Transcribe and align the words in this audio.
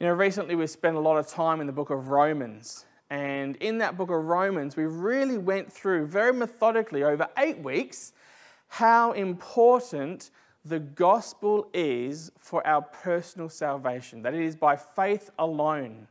You 0.00 0.06
know, 0.06 0.14
recently 0.14 0.54
we 0.54 0.66
spent 0.66 0.96
a 0.96 1.00
lot 1.00 1.18
of 1.18 1.26
time 1.26 1.60
in 1.60 1.66
the 1.66 1.72
book 1.72 1.90
of 1.90 2.08
Romans. 2.08 2.84
And 3.10 3.56
in 3.56 3.78
that 3.78 3.96
book 3.96 4.10
of 4.10 4.24
Romans, 4.24 4.76
we 4.76 4.84
really 4.84 5.38
went 5.38 5.72
through 5.72 6.06
very 6.06 6.32
methodically 6.32 7.02
over 7.02 7.26
eight 7.36 7.58
weeks 7.58 8.12
how 8.68 9.12
important 9.12 10.30
the 10.64 10.78
gospel 10.78 11.68
is 11.72 12.30
for 12.38 12.64
our 12.66 12.82
personal 12.82 13.48
salvation. 13.48 14.22
That 14.22 14.34
it 14.34 14.42
is 14.42 14.54
by 14.54 14.76
faith 14.76 15.30
alone 15.38 16.06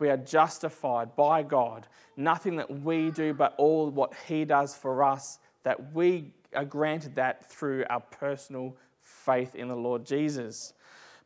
we 0.00 0.08
are 0.08 0.16
justified 0.16 1.14
by 1.14 1.44
God. 1.44 1.86
Nothing 2.16 2.56
that 2.56 2.82
we 2.82 3.10
do, 3.12 3.32
but 3.32 3.54
all 3.58 3.90
what 3.90 4.12
He 4.26 4.44
does 4.44 4.74
for 4.74 5.04
us, 5.04 5.38
that 5.62 5.94
we 5.94 6.32
are 6.54 6.64
granted 6.64 7.14
that 7.14 7.48
through 7.48 7.84
our 7.88 8.00
personal 8.00 8.76
faith 9.00 9.54
in 9.54 9.68
the 9.68 9.76
Lord 9.76 10.04
Jesus. 10.04 10.72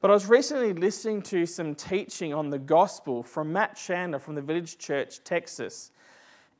But 0.04 0.10
I 0.10 0.12
was 0.12 0.26
recently 0.26 0.74
listening 0.74 1.22
to 1.22 1.46
some 1.46 1.74
teaching 1.74 2.34
on 2.34 2.50
the 2.50 2.58
gospel 2.58 3.22
from 3.22 3.50
Matt 3.50 3.74
Chandler 3.74 4.18
from 4.18 4.34
the 4.34 4.42
Village 4.42 4.76
Church, 4.76 5.24
Texas. 5.24 5.92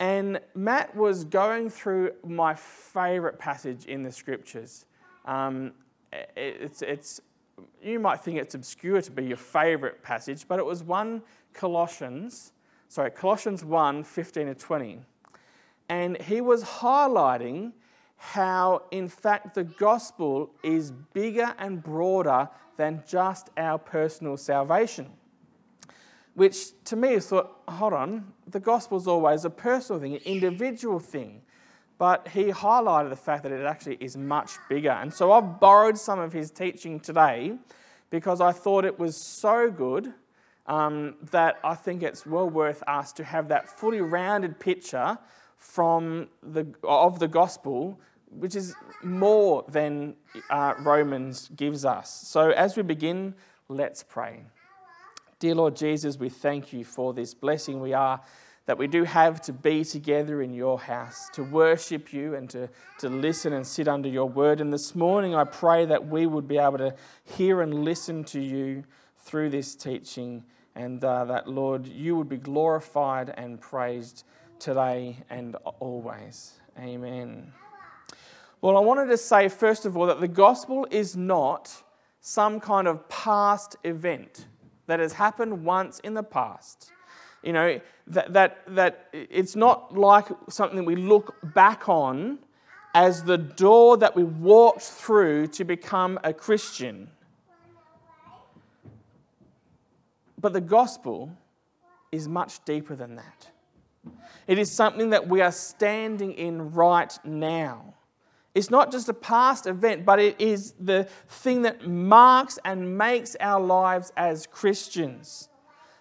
And 0.01 0.41
Matt 0.55 0.97
was 0.97 1.25
going 1.25 1.69
through 1.69 2.13
my 2.27 2.55
favorite 2.55 3.39
passage 3.39 3.85
in 3.85 4.03
the 4.03 4.11
scriptures. 4.11 4.87
Um, 5.27 5.73
it's, 6.35 6.81
it's, 6.81 7.21
you 7.83 8.01
might 8.01 8.21
think 8.21 8.39
it's 8.39 8.55
obscure 8.55 9.03
to 9.03 9.11
be 9.11 9.27
your 9.27 9.37
favorite 9.37 10.03
passage, 10.03 10.49
but 10.49 10.59
it 10.59 10.65
was 10.65 10.83
1 10.83 11.21
Colossians, 11.53 12.53
sorry, 12.89 13.11
Colossians 13.11 13.63
1 13.63 14.05
15 14.05 14.47
to 14.47 14.55
20. 14.55 15.01
And 15.91 16.19
he 16.23 16.41
was 16.41 16.65
highlighting 16.65 17.73
how, 18.17 18.83
in 18.91 19.09
fact, 19.09 19.55
the 19.55 19.65
gospel 19.65 20.51
is 20.63 20.91
bigger 20.91 21.55
and 21.59 21.83
broader 21.83 22.49
than 22.77 23.03
just 23.07 23.51
our 23.57 23.79
personal 23.79 24.37
salvation. 24.37 25.11
Which 26.35 26.83
to 26.87 26.97
me 26.97 27.15
is 27.15 27.29
thought, 27.29 27.61
hold 27.69 27.93
on, 27.93 28.33
the 28.49 28.61
gospel 28.61 28.99
is 28.99 29.07
always 29.07 29.45
a 29.45 29.51
personal 29.51 30.01
thing, 30.01 30.15
an 30.15 30.23
individual 30.25 30.99
thing. 30.99 31.43
But 31.97 32.27
he 32.29 32.47
highlighted 32.47 33.11
the 33.11 33.17
fact 33.17 33.45
that 33.45 33.53
it 33.53 33.65
actually 33.65 33.99
is 34.01 34.17
much 34.17 34.53
bigger. 34.69 34.91
And 34.91 35.15
so 35.15 35.31
I've 35.31 35.61
borrowed 35.61 35.97
some 35.97 36.19
of 36.19 36.33
his 36.33 36.51
teaching 36.51 36.99
today 36.99 37.57
because 38.11 38.41
I 38.41 38.51
thought 38.51 38.85
it 38.85 38.99
was 38.99 39.17
so 39.17 39.71
good 39.71 40.13
um, 40.67 41.15
that 41.31 41.59
I 41.63 41.75
think 41.75 42.03
it's 42.03 42.27
well 42.27 42.49
worth 42.49 42.83
us 42.87 43.13
to 43.15 43.25
have 43.25 43.49
that 43.49 43.69
fully 43.69 44.01
rounded 44.01 44.59
picture 44.59 45.19
from 45.65 46.29
the, 46.43 46.67
of 46.85 47.19
the 47.19 47.27
gospel 47.27 47.99
which 48.31 48.55
is 48.55 48.75
more 49.03 49.65
than 49.69 50.15
uh, 50.51 50.75
Romans 50.81 51.49
gives 51.57 51.85
us. 51.85 52.11
So 52.11 52.51
as 52.51 52.77
we 52.77 52.83
begin, 52.83 53.35
let's 53.69 54.03
pray. 54.03 54.45
Dear 55.39 55.55
Lord 55.55 55.77
Jesus, 55.77 56.19
we 56.19 56.29
thank 56.29 56.73
you 56.73 56.85
for 56.85 57.15
this 57.15 57.33
blessing 57.33 57.81
we 57.81 57.93
are 57.93 58.21
that 58.67 58.79
we 58.79 58.87
do 58.87 59.05
have 59.05 59.43
to 59.43 59.53
be 59.53 59.85
together 59.85 60.41
in 60.41 60.55
your 60.55 60.79
house, 60.79 61.29
to 61.35 61.43
worship 61.43 62.13
you 62.13 62.35
and 62.35 62.49
to, 62.49 62.69
to 62.99 63.09
listen 63.09 63.53
and 63.53 63.67
sit 63.67 63.89
under 63.89 64.09
your 64.09 64.29
word. 64.29 64.61
And 64.61 64.73
this 64.73 64.95
morning, 64.95 65.35
I 65.35 65.45
pray 65.45 65.85
that 65.85 66.09
we 66.09 66.27
would 66.27 66.49
be 66.49 66.57
able 66.57 66.79
to 66.79 66.95
hear 67.25 67.61
and 67.61 67.85
listen 67.85 68.25
to 68.25 68.41
you 68.41 68.85
through 69.19 69.51
this 69.51 69.75
teaching, 69.75 70.45
and 70.75 71.05
uh, 71.05 71.27
that, 71.27 71.47
Lord, 71.47 71.87
you 71.87 72.17
would 72.17 72.29
be 72.29 72.39
glorified 72.39 73.35
and 73.37 73.61
praised 73.61 74.25
today 74.65 75.19
and 75.29 75.57
always. 75.79 76.55
Amen. 76.79 77.53
Well, 78.63 78.79
I 78.79 78.81
wanted 78.81 79.11
to 79.11 79.19
say, 79.19 79.51
first 79.51 79.85
of 79.85 79.95
all, 79.95 80.07
that 80.07 80.21
the 80.21 80.29
gospel 80.29 80.87
is 80.91 81.15
not 81.15 81.71
some 82.23 82.61
kind 82.61 82.89
of 82.89 83.07
past 83.11 83.77
event 83.85 84.47
that 84.87 85.01
has 85.01 85.13
happened 85.13 85.67
once 85.67 86.01
in 86.01 86.15
the 86.15 86.23
past. 86.23 86.91
You 87.43 87.53
know, 87.53 87.79
that, 88.07 88.33
that, 88.33 88.63
that 88.69 89.09
it's 89.13 89.55
not 89.55 89.99
like 89.99 90.29
something 90.49 90.87
we 90.87 90.97
look 90.97 91.37
back 91.55 91.87
on 91.91 92.39
as 92.95 93.23
the 93.23 93.37
door 93.37 93.99
that 93.99 94.17
we 94.17 94.25
walked 94.25 94.81
through 94.81 95.49
to 95.49 95.65
become 95.65 96.19
a 96.25 96.33
Christian. 96.33 97.11
But 100.41 100.55
the 100.55 100.63
gospel 100.63 101.37
is 102.11 102.29
much 102.29 102.65
deeper 102.65 102.97
than 102.97 103.17
that. 103.17 103.51
It 104.47 104.59
is 104.59 104.71
something 104.71 105.11
that 105.11 105.29
we 105.29 105.41
are 105.41 105.53
standing 105.53 106.33
in 106.33 106.73
right 106.73 107.19
now. 107.25 107.95
It's 108.55 108.71
not 108.71 108.93
just 108.93 109.09
a 109.09 109.15
past 109.15 109.67
event, 109.67 110.05
but 110.05 110.21
it 110.21 110.41
is 110.41 110.75
the 110.79 111.09
thing 111.29 111.63
that 111.63 111.89
marks 111.89 112.59
and 112.65 112.97
makes 112.97 113.37
our 113.41 113.61
lives 113.61 114.13
as 114.17 114.47
Christians. 114.47 115.49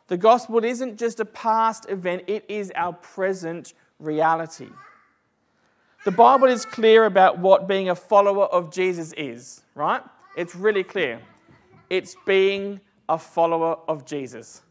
The 0.07 0.17
gospel 0.17 0.63
isn't 0.63 0.99
just 0.99 1.19
a 1.19 1.25
past 1.25 1.89
event, 1.89 2.23
it 2.27 2.45
is 2.47 2.71
our 2.75 2.93
present 2.93 3.73
reality. 3.97 4.69
The 6.05 6.11
Bible 6.11 6.47
is 6.47 6.65
clear 6.65 7.05
about 7.05 7.39
what 7.39 7.67
being 7.67 7.89
a 7.89 7.95
follower 7.95 8.45
of 8.45 8.71
Jesus 8.71 9.13
is, 9.13 9.63
right? 9.73 10.01
It's 10.35 10.53
really 10.53 10.83
clear. 10.83 11.21
It's 11.89 12.15
being 12.25 12.81
a 13.07 13.17
follower 13.17 13.77
of 13.87 14.05
Jesus. 14.05 14.61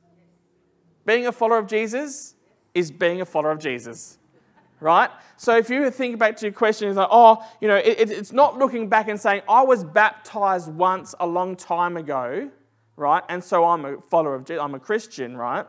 Being 1.07 1.27
a 1.27 1.33
follower 1.33 1.59
of 1.59 1.67
Jesus 1.67 2.35
is 2.75 2.91
being 2.91 3.21
a 3.21 3.27
follower 3.27 3.53
of 3.53 3.59
Jesus 3.59 4.19
right? 4.83 5.11
So 5.37 5.57
if 5.57 5.71
you 5.71 5.91
think 5.91 6.19
back 6.19 6.37
to 6.39 6.47
your 6.47 6.53
question, 6.53 6.89
it's 6.89 6.97
like, 6.97 7.09
oh, 7.11 7.43
you 7.61 7.69
know, 7.69 7.77
it, 7.77 8.11
it's 8.11 8.33
not 8.33 8.59
looking 8.59 8.89
back 8.89 9.09
and 9.09 9.19
saying, 9.19 9.43
I 9.49 9.63
was 9.63 9.85
baptized 9.85 10.73
once 10.73 11.15
a 11.21 11.27
long 11.27 11.57
time 11.57 11.97
ago, 11.97 12.51
right? 12.97 13.23
And 13.29 13.43
so 13.43 13.65
I'm 13.65 13.85
a 13.85 14.01
follower 14.01 14.35
of 14.35 14.45
Jesus, 14.45 14.61
I'm 14.61 14.75
a 14.75 14.81
Christian, 14.81 15.37
right? 15.37 15.65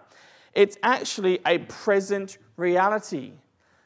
It's 0.54 0.78
actually 0.84 1.40
a 1.46 1.60
present 1.60 2.40
reality. 2.58 3.34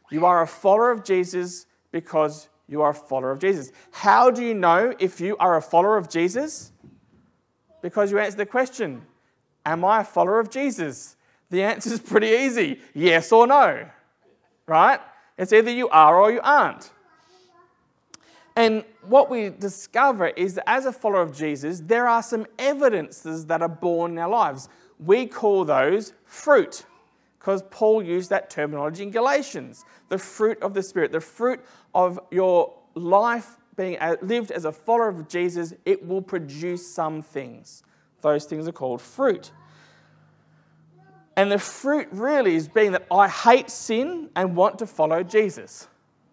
You 0.09 0.25
are 0.25 0.41
a 0.41 0.47
follower 0.47 0.91
of 0.91 1.03
Jesus 1.03 1.65
because 1.91 2.47
you 2.69 2.81
are 2.81 2.91
a 2.91 2.95
follower 2.95 3.31
of 3.31 3.39
Jesus. 3.39 3.71
How 3.91 4.31
do 4.31 4.43
you 4.43 4.53
know 4.53 4.93
if 4.97 5.19
you 5.19 5.35
are 5.37 5.57
a 5.57 5.61
follower 5.61 5.97
of 5.97 6.09
Jesus? 6.09 6.71
Because 7.81 8.11
you 8.11 8.19
answer 8.19 8.37
the 8.37 8.45
question 8.45 9.05
Am 9.65 9.83
I 9.83 10.01
a 10.01 10.03
follower 10.05 10.39
of 10.39 10.49
Jesus? 10.49 11.16
The 11.49 11.63
answer 11.63 11.93
is 11.93 11.99
pretty 11.99 12.27
easy 12.27 12.79
yes 12.93 13.31
or 13.31 13.47
no, 13.47 13.87
right? 14.65 14.99
It's 15.37 15.53
either 15.53 15.71
you 15.71 15.87
are 15.89 16.19
or 16.19 16.31
you 16.31 16.41
aren't. 16.43 16.91
And 18.55 18.83
what 19.03 19.29
we 19.29 19.49
discover 19.49 20.29
is 20.29 20.55
that 20.55 20.67
as 20.67 20.85
a 20.85 20.91
follower 20.91 21.21
of 21.21 21.37
Jesus, 21.37 21.79
there 21.79 22.07
are 22.07 22.23
some 22.23 22.47
evidences 22.57 23.45
that 23.45 23.61
are 23.61 23.69
born 23.69 24.13
in 24.13 24.17
our 24.17 24.29
lives. 24.29 24.67
We 24.99 25.27
call 25.27 25.63
those 25.63 26.13
fruit, 26.25 26.85
because 27.37 27.61
Paul 27.69 28.01
used 28.01 28.31
that 28.31 28.49
terminology 28.49 29.03
in 29.03 29.11
Galatians 29.11 29.85
the 30.09 30.17
fruit 30.17 30.61
of 30.61 30.73
the 30.73 30.81
Spirit, 30.81 31.11
the 31.11 31.21
fruit 31.21 31.59
of 31.93 32.19
your 32.31 32.73
life 32.95 33.57
being 33.75 33.97
uh, 33.99 34.15
lived 34.21 34.51
as 34.51 34.65
a 34.65 34.71
follower 34.71 35.09
of 35.09 35.27
Jesus, 35.27 35.73
it 35.85 36.05
will 36.05 36.21
produce 36.21 36.85
some 36.85 37.21
things. 37.21 37.83
Those 38.21 38.45
things 38.45 38.67
are 38.67 38.71
called 38.71 39.01
fruit. 39.01 39.51
And 41.37 41.51
the 41.51 41.59
fruit 41.59 42.09
really 42.11 42.55
is 42.55 42.67
being 42.67 42.91
that 42.91 43.05
I 43.09 43.29
hate 43.29 43.69
sin 43.69 44.29
and 44.35 44.55
want 44.55 44.79
to 44.79 44.87
follow 44.87 45.23
Jesus. 45.23 45.87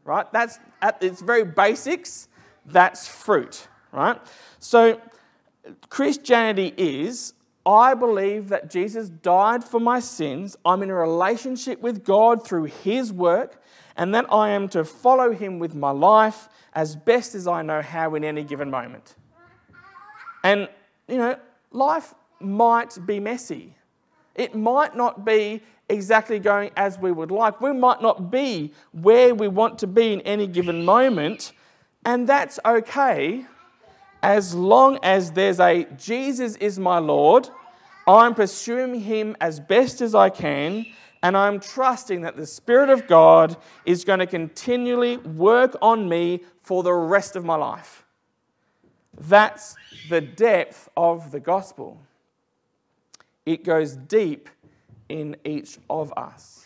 Right? 0.04 0.30
That's 0.32 0.58
at 0.82 1.00
its 1.02 1.20
very 1.20 1.44
basics, 1.44 2.28
that's 2.66 3.06
fruit. 3.06 3.68
Right? 3.92 4.20
So 4.58 5.00
Christianity 5.88 6.74
is 6.76 7.34
I 7.66 7.94
believe 7.94 8.48
that 8.50 8.70
Jesus 8.70 9.08
died 9.08 9.64
for 9.64 9.80
my 9.80 10.00
sins. 10.00 10.56
I'm 10.64 10.82
in 10.82 10.90
a 10.90 10.94
relationship 10.94 11.80
with 11.80 12.04
God 12.04 12.46
through 12.46 12.64
his 12.64 13.12
work, 13.12 13.62
and 13.96 14.14
that 14.14 14.26
I 14.30 14.50
am 14.50 14.68
to 14.70 14.84
follow 14.84 15.32
him 15.32 15.58
with 15.58 15.74
my 15.74 15.90
life 15.90 16.48
as 16.74 16.94
best 16.96 17.34
as 17.34 17.46
I 17.46 17.62
know 17.62 17.80
how 17.80 18.14
in 18.16 18.24
any 18.24 18.44
given 18.44 18.70
moment. 18.70 19.14
And, 20.42 20.68
you 21.08 21.16
know, 21.16 21.36
life 21.70 22.14
might 22.40 22.98
be 23.06 23.18
messy. 23.18 23.74
It 24.34 24.54
might 24.54 24.96
not 24.96 25.24
be 25.24 25.62
exactly 25.88 26.38
going 26.38 26.70
as 26.76 26.98
we 26.98 27.12
would 27.12 27.30
like. 27.30 27.60
We 27.60 27.72
might 27.72 28.02
not 28.02 28.30
be 28.30 28.72
where 28.92 29.34
we 29.34 29.48
want 29.48 29.78
to 29.80 29.86
be 29.86 30.12
in 30.12 30.20
any 30.22 30.46
given 30.46 30.84
moment, 30.84 31.52
and 32.04 32.26
that's 32.26 32.58
okay 32.64 33.46
as 34.24 34.54
long 34.54 34.98
as 35.02 35.32
there's 35.32 35.60
a 35.60 35.84
Jesus 35.98 36.56
is 36.56 36.78
my 36.78 36.98
Lord, 36.98 37.50
I'm 38.08 38.34
pursuing 38.34 39.00
him 39.00 39.36
as 39.38 39.60
best 39.60 40.00
as 40.00 40.14
I 40.14 40.30
can, 40.30 40.86
and 41.22 41.36
I'm 41.36 41.60
trusting 41.60 42.22
that 42.22 42.34
the 42.34 42.46
Spirit 42.46 42.88
of 42.88 43.06
God 43.06 43.54
is 43.84 44.02
going 44.02 44.20
to 44.20 44.26
continually 44.26 45.18
work 45.18 45.76
on 45.82 46.08
me 46.08 46.40
for 46.62 46.82
the 46.82 46.94
rest 46.94 47.36
of 47.36 47.44
my 47.44 47.56
life. 47.56 48.06
That's 49.14 49.76
the 50.08 50.22
depth 50.22 50.88
of 50.96 51.30
the 51.30 51.40
gospel 51.40 52.00
it 53.46 53.64
goes 53.64 53.96
deep 53.96 54.48
in 55.08 55.36
each 55.44 55.78
of 55.90 56.12
us. 56.16 56.64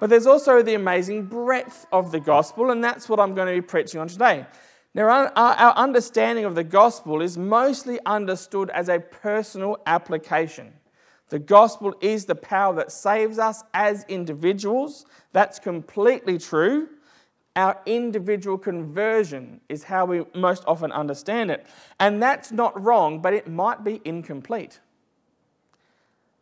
But 0.00 0.10
there's 0.10 0.26
also 0.26 0.62
the 0.62 0.74
amazing 0.74 1.26
breadth 1.26 1.86
of 1.92 2.10
the 2.12 2.20
gospel, 2.20 2.70
and 2.70 2.82
that's 2.82 3.08
what 3.08 3.20
I'm 3.20 3.34
going 3.34 3.54
to 3.54 3.60
be 3.60 3.66
preaching 3.66 4.00
on 4.00 4.08
today. 4.08 4.46
Now, 4.94 5.30
our 5.34 5.74
understanding 5.76 6.44
of 6.44 6.54
the 6.54 6.64
gospel 6.64 7.22
is 7.22 7.36
mostly 7.36 7.98
understood 8.06 8.70
as 8.70 8.88
a 8.88 9.00
personal 9.00 9.78
application. 9.86 10.72
The 11.30 11.38
gospel 11.38 11.94
is 12.00 12.26
the 12.26 12.34
power 12.34 12.74
that 12.76 12.92
saves 12.92 13.38
us 13.38 13.64
as 13.72 14.04
individuals. 14.08 15.06
That's 15.32 15.58
completely 15.58 16.38
true. 16.38 16.88
Our 17.56 17.80
individual 17.86 18.58
conversion 18.58 19.60
is 19.68 19.84
how 19.84 20.04
we 20.04 20.24
most 20.34 20.64
often 20.66 20.92
understand 20.92 21.50
it. 21.50 21.66
And 21.98 22.22
that's 22.22 22.52
not 22.52 22.80
wrong, 22.80 23.20
but 23.20 23.32
it 23.32 23.48
might 23.48 23.84
be 23.84 24.00
incomplete. 24.04 24.80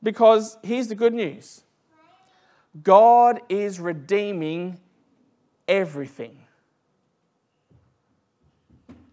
Because 0.03 0.59
here's 0.63 0.89
the 0.89 0.95
good 0.95 1.15
news 1.15 1.63
God 2.83 3.41
is 3.49 3.81
redeeming 3.81 4.79
everything 5.69 6.43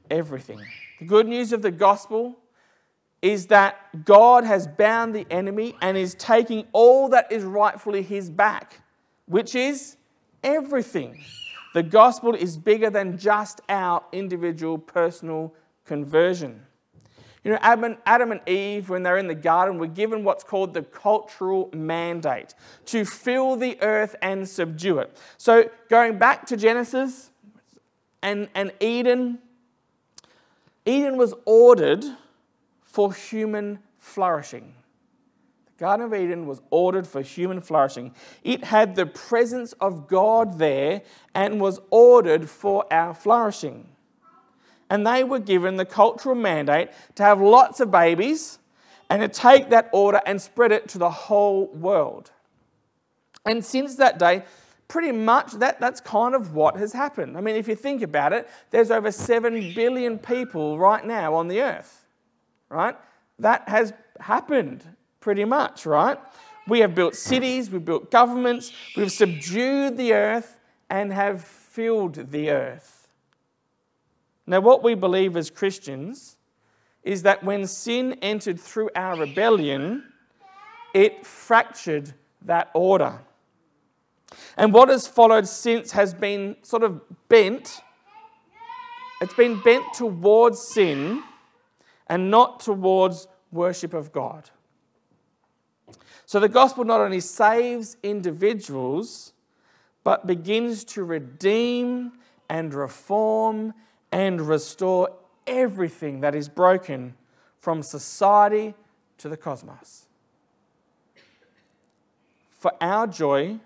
everything. 0.09 0.59
The 0.99 1.05
good 1.05 1.27
news 1.27 1.53
of 1.53 1.61
the 1.61 1.71
gospel 1.71 2.37
is 3.21 3.47
that 3.47 4.05
God 4.05 4.43
has 4.45 4.67
bound 4.67 5.13
the 5.13 5.25
enemy 5.29 5.75
and 5.81 5.97
is 5.97 6.15
taking 6.15 6.65
all 6.71 7.09
that 7.09 7.31
is 7.31 7.43
rightfully 7.43 8.01
his 8.01 8.29
back, 8.29 8.81
which 9.25 9.55
is 9.55 9.97
everything. 10.43 11.21
The 11.73 11.83
gospel 11.83 12.33
is 12.33 12.57
bigger 12.57 12.89
than 12.89 13.17
just 13.17 13.61
our 13.69 14.03
individual 14.11 14.77
personal 14.77 15.53
conversion. 15.85 16.61
You 17.43 17.51
know, 17.51 17.59
Adam 17.61 18.31
and 18.31 18.41
Eve, 18.47 18.89
when 18.89 19.03
they're 19.03 19.17
in 19.17 19.27
the 19.27 19.35
garden, 19.35 19.77
were 19.77 19.87
given 19.87 20.23
what's 20.23 20.43
called 20.43 20.73
the 20.73 20.83
cultural 20.83 21.69
mandate 21.73 22.53
to 22.87 23.05
fill 23.05 23.55
the 23.55 23.81
earth 23.81 24.15
and 24.21 24.47
subdue 24.47 24.99
it. 24.99 25.15
So, 25.37 25.69
going 25.89 26.17
back 26.17 26.45
to 26.47 26.57
Genesis 26.57 27.29
and, 28.21 28.49
and 28.55 28.73
Eden, 28.81 29.39
Eden 30.85 31.15
was 31.15 31.33
ordered 31.45 32.03
for 32.83 33.13
human 33.13 33.79
flourishing. 33.99 34.73
The 35.65 35.85
Garden 35.85 36.07
of 36.07 36.13
Eden 36.13 36.45
was 36.45 36.61
ordered 36.71 37.07
for 37.07 37.21
human 37.21 37.61
flourishing. 37.61 38.13
It 38.43 38.65
had 38.65 38.95
the 38.95 39.05
presence 39.05 39.71
of 39.73 40.07
God 40.09 40.59
there 40.59 41.03
and 41.33 41.61
was 41.61 41.79
ordered 41.89 42.49
for 42.49 42.85
our 42.91 43.13
flourishing. 43.13 43.87
And 44.89 45.05
they 45.05 45.23
were 45.23 45.39
given 45.39 45.77
the 45.77 45.85
cultural 45.85 46.35
mandate 46.35 46.89
to 47.15 47.23
have 47.23 47.39
lots 47.39 47.79
of 47.79 47.91
babies 47.91 48.59
and 49.09 49.21
to 49.21 49.27
take 49.27 49.69
that 49.69 49.89
order 49.91 50.21
and 50.25 50.41
spread 50.41 50.71
it 50.71 50.87
to 50.89 50.97
the 50.97 51.09
whole 51.09 51.67
world. 51.67 52.31
And 53.45 53.63
since 53.63 53.95
that 53.95 54.19
day, 54.19 54.43
pretty 54.87 55.11
much 55.11 55.53
that, 55.53 55.79
that's 55.79 56.01
kind 56.01 56.35
of 56.35 56.53
what 56.53 56.75
has 56.77 56.93
happened. 56.93 57.37
I 57.37 57.41
mean, 57.41 57.55
if 57.55 57.67
you 57.67 57.75
think 57.75 58.01
about 58.01 58.33
it, 58.33 58.49
there's 58.71 58.91
over 58.91 59.11
7 59.11 59.73
billion 59.73 60.17
people 60.17 60.77
right 60.77 61.05
now 61.05 61.35
on 61.35 61.47
the 61.47 61.61
earth, 61.61 62.05
right? 62.69 62.95
That 63.37 63.69
has 63.69 63.93
happened 64.19 64.83
pretty 65.19 65.45
much, 65.45 65.85
right? 65.85 66.17
We 66.67 66.79
have 66.79 66.93
built 66.93 67.15
cities, 67.15 67.69
we've 67.69 67.85
built 67.85 68.11
governments, 68.11 68.73
we've 68.97 69.11
subdued 69.11 69.97
the 69.97 70.13
earth 70.13 70.57
and 70.89 71.13
have 71.13 71.43
filled 71.43 72.31
the 72.31 72.51
earth. 72.51 72.98
Now, 74.49 74.61
what 74.61 74.81
we 74.81 74.95
believe 74.95 75.37
as 75.37 75.51
Christians 75.51 76.35
is 77.03 77.21
that 77.21 77.43
when 77.43 77.67
sin 77.67 78.17
entered 78.23 78.59
through 78.59 78.89
our 78.95 79.15
rebellion, 79.15 80.03
it 80.91 81.23
fractured 81.23 82.15
that 82.41 82.71
order. 82.73 83.19
And 84.57 84.73
what 84.73 84.89
has 84.89 85.05
followed 85.05 85.47
since 85.47 85.91
has 85.91 86.15
been 86.15 86.55
sort 86.63 86.81
of 86.81 86.99
bent. 87.29 87.81
It's 89.21 89.35
been 89.35 89.61
bent 89.61 89.85
towards 89.93 90.59
sin 90.59 91.21
and 92.07 92.31
not 92.31 92.59
towards 92.59 93.27
worship 93.51 93.93
of 93.93 94.11
God. 94.11 94.49
So 96.25 96.39
the 96.39 96.49
gospel 96.49 96.85
not 96.85 97.01
only 97.01 97.19
saves 97.19 97.97
individuals, 98.01 99.33
but 100.03 100.25
begins 100.25 100.83
to 100.85 101.03
redeem 101.03 102.13
and 102.49 102.73
reform 102.73 103.75
and 104.11 104.41
restore 104.41 105.09
everything 105.45 106.21
that 106.21 106.35
is 106.35 106.49
broken 106.49 107.15
from 107.59 107.83
society 107.83 108.73
to 109.17 109.29
the 109.29 109.37
cosmos. 109.37 110.05
For 112.49 112.71
our 112.81 113.07
joy, 113.07 113.59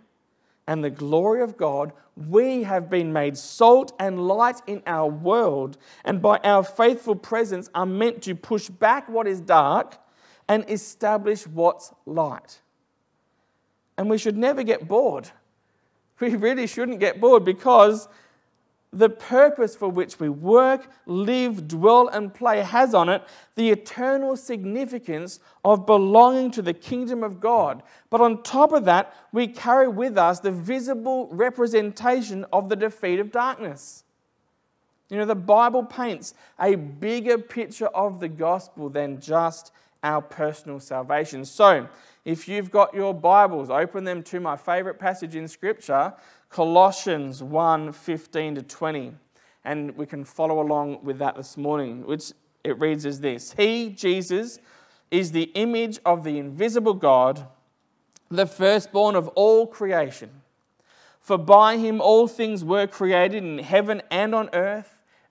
and 0.67 0.83
the 0.83 0.89
glory 0.89 1.41
of 1.41 1.57
God, 1.57 1.93
we 2.15 2.63
have 2.63 2.89
been 2.89 3.11
made 3.11 3.37
salt 3.37 3.93
and 3.99 4.27
light 4.27 4.61
in 4.67 4.81
our 4.85 5.07
world, 5.07 5.77
and 6.05 6.21
by 6.21 6.37
our 6.43 6.63
faithful 6.63 7.15
presence 7.15 7.69
are 7.75 7.85
meant 7.85 8.21
to 8.23 8.35
push 8.35 8.69
back 8.69 9.09
what 9.09 9.27
is 9.27 9.41
dark 9.41 9.97
and 10.47 10.69
establish 10.69 11.45
what's 11.47 11.91
light. 12.05 12.61
And 13.97 14.09
we 14.09 14.17
should 14.17 14.37
never 14.37 14.63
get 14.63 14.87
bored. 14.87 15.29
We 16.19 16.35
really 16.35 16.67
shouldn't 16.67 17.01
get 17.01 17.19
bored 17.19 17.43
because 17.43 18.07
the 18.93 19.09
purpose 19.09 19.75
for 19.75 19.89
which 19.89 20.19
we 20.19 20.29
work, 20.29 20.87
live, 21.05 21.67
dwell, 21.67 22.07
and 22.07 22.33
play 22.33 22.61
has 22.61 22.93
on 22.93 23.09
it 23.09 23.23
the 23.55 23.71
eternal 23.71 24.37
significance 24.37 25.39
of 25.65 25.85
belonging 25.85 26.51
to 26.51 26.61
the 26.61 26.73
kingdom 26.73 27.23
of 27.23 27.39
God. 27.39 27.81
But 28.09 28.21
on 28.21 28.43
top 28.43 28.71
of 28.71 28.85
that, 28.85 29.13
we 29.31 29.47
carry 29.47 29.87
with 29.87 30.17
us 30.17 30.39
the 30.39 30.51
visible 30.51 31.27
representation 31.31 32.45
of 32.53 32.69
the 32.69 32.75
defeat 32.75 33.19
of 33.19 33.31
darkness. 33.31 34.03
You 35.09 35.17
know, 35.17 35.25
the 35.25 35.35
Bible 35.35 35.83
paints 35.83 36.33
a 36.59 36.75
bigger 36.75 37.37
picture 37.37 37.87
of 37.87 38.19
the 38.19 38.29
gospel 38.29 38.89
than 38.89 39.19
just 39.19 39.71
our 40.03 40.21
personal 40.21 40.79
salvation. 40.79 41.45
So, 41.45 41.87
if 42.25 42.47
you've 42.47 42.71
got 42.71 42.93
your 42.93 43.13
Bibles, 43.13 43.69
open 43.69 44.03
them 44.03 44.23
to 44.23 44.39
my 44.39 44.55
favorite 44.55 44.99
passage 44.99 45.35
in 45.35 45.47
Scripture, 45.47 46.13
Colossians 46.49 47.41
1 47.41 47.91
15 47.91 48.55
to 48.55 48.61
20. 48.61 49.13
And 49.65 49.95
we 49.97 50.05
can 50.05 50.25
follow 50.25 50.61
along 50.61 51.03
with 51.03 51.17
that 51.19 51.35
this 51.35 51.57
morning, 51.57 52.05
which 52.05 52.33
it 52.63 52.79
reads 52.79 53.05
as 53.05 53.21
this 53.21 53.53
He, 53.53 53.89
Jesus, 53.89 54.59
is 55.11 55.31
the 55.31 55.51
image 55.53 55.99
of 56.05 56.23
the 56.23 56.37
invisible 56.37 56.93
God, 56.93 57.47
the 58.29 58.45
firstborn 58.45 59.15
of 59.15 59.27
all 59.29 59.67
creation. 59.67 60.29
For 61.23 61.37
by 61.37 61.77
him 61.77 62.01
all 62.01 62.27
things 62.27 62.65
were 62.65 62.85
created 62.85 63.43
in 63.43 63.59
heaven 63.59 64.01
and 64.11 64.35
on 64.35 64.49
earth, 64.51 64.92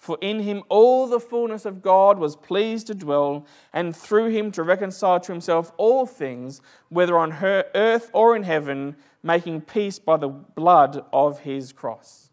For 0.00 0.16
in 0.22 0.40
him 0.40 0.62
all 0.70 1.06
the 1.06 1.20
fullness 1.20 1.66
of 1.66 1.82
God 1.82 2.18
was 2.18 2.34
pleased 2.34 2.86
to 2.86 2.94
dwell, 2.94 3.44
and 3.70 3.94
through 3.94 4.30
him 4.30 4.50
to 4.52 4.62
reconcile 4.62 5.20
to 5.20 5.30
himself 5.30 5.72
all 5.76 6.06
things, 6.06 6.62
whether 6.88 7.18
on 7.18 7.34
earth 7.34 8.10
or 8.14 8.34
in 8.34 8.44
heaven, 8.44 8.96
making 9.22 9.60
peace 9.60 9.98
by 9.98 10.16
the 10.16 10.28
blood 10.28 11.04
of 11.12 11.40
his 11.40 11.74
cross. 11.74 12.30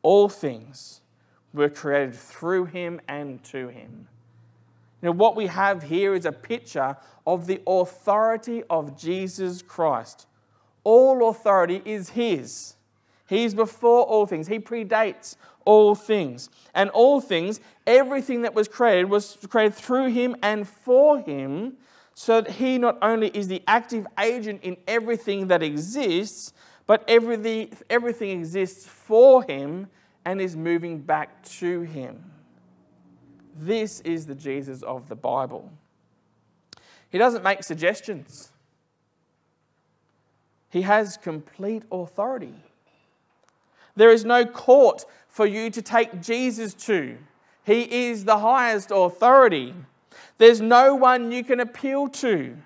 All 0.00 0.30
things 0.30 1.02
were 1.52 1.68
created 1.68 2.14
through 2.14 2.64
him 2.64 3.02
and 3.06 3.44
to 3.44 3.68
him. 3.68 4.08
Now, 5.02 5.10
what 5.10 5.36
we 5.36 5.48
have 5.48 5.82
here 5.82 6.14
is 6.14 6.24
a 6.24 6.32
picture 6.32 6.96
of 7.26 7.46
the 7.46 7.60
authority 7.66 8.62
of 8.70 8.98
Jesus 8.98 9.60
Christ. 9.60 10.26
All 10.84 11.28
authority 11.28 11.82
is 11.84 12.08
his. 12.08 12.76
He's 13.28 13.54
before 13.54 14.02
all 14.02 14.26
things, 14.26 14.48
he 14.48 14.58
predates 14.58 15.36
all 15.64 15.94
things. 15.94 16.50
And 16.74 16.90
all 16.90 17.20
things, 17.20 17.60
everything 17.86 18.42
that 18.42 18.54
was 18.54 18.68
created, 18.68 19.08
was 19.08 19.38
created 19.48 19.74
through 19.74 20.08
him 20.08 20.36
and 20.42 20.68
for 20.68 21.20
him, 21.20 21.74
so 22.14 22.40
that 22.40 22.52
he 22.52 22.78
not 22.78 22.98
only 23.00 23.28
is 23.28 23.48
the 23.48 23.62
active 23.66 24.06
agent 24.18 24.60
in 24.62 24.76
everything 24.86 25.48
that 25.48 25.62
exists, 25.62 26.52
but 26.86 27.04
everything, 27.08 27.72
everything 27.88 28.30
exists 28.40 28.86
for 28.86 29.42
him 29.44 29.88
and 30.24 30.40
is 30.40 30.56
moving 30.56 30.98
back 30.98 31.42
to 31.44 31.82
Him. 31.82 32.22
This 33.56 34.00
is 34.00 34.26
the 34.26 34.34
Jesus 34.34 34.82
of 34.82 35.08
the 35.08 35.16
Bible. 35.16 35.70
He 37.10 37.18
doesn't 37.18 37.42
make 37.42 37.62
suggestions, 37.62 38.52
He 40.70 40.82
has 40.82 41.16
complete 41.16 41.82
authority. 41.90 42.54
There 43.96 44.10
is 44.10 44.24
no 44.24 44.44
court 44.44 45.04
for 45.28 45.46
you 45.46 45.70
to 45.70 45.82
take 45.82 46.20
Jesus 46.20 46.74
to. 46.74 47.16
He 47.64 48.08
is 48.08 48.24
the 48.24 48.38
highest 48.38 48.90
authority. 48.92 49.74
There's 50.38 50.60
no 50.60 50.94
one 50.94 51.30
you 51.30 51.44
can 51.44 51.60
appeal 51.60 52.08
to. 52.08 52.56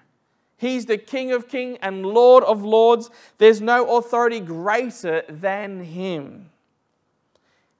He's 0.56 0.86
the 0.86 0.96
King 0.96 1.32
of 1.32 1.48
kings 1.48 1.78
and 1.82 2.06
Lord 2.06 2.42
of 2.44 2.62
lords. 2.62 3.10
There's 3.38 3.60
no 3.60 3.98
authority 3.98 4.40
greater 4.40 5.22
than 5.28 5.84
him. 5.84 6.50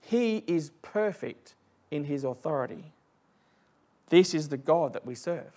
He 0.03 0.45
is 0.47 0.71
perfect 0.83 1.55
in 1.91 2.05
his 2.05 2.23
authority. 2.23 2.93
This 4.09 4.35
is 4.35 4.51
the 4.51 4.57
God 4.57 4.93
that 4.93 5.07
we 5.07 5.15
serve. 5.15 5.53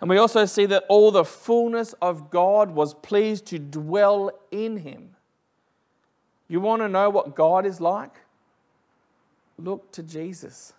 And 0.00 0.10
we 0.10 0.18
also 0.18 0.46
see 0.46 0.66
that 0.66 0.84
all 0.88 1.12
the 1.12 1.24
fullness 1.24 1.92
of 2.02 2.30
God 2.30 2.70
was 2.72 2.94
pleased 2.94 3.46
to 3.46 3.58
dwell 3.58 4.32
in 4.50 4.78
him. 4.78 5.10
You 6.52 6.60
want 6.60 6.82
to 6.82 6.88
know 6.88 7.08
what 7.08 7.34
God 7.34 7.64
is 7.64 7.80
like? 7.80 8.14
Look 9.58 9.90
to 9.92 10.02
Jesus. 10.02 10.74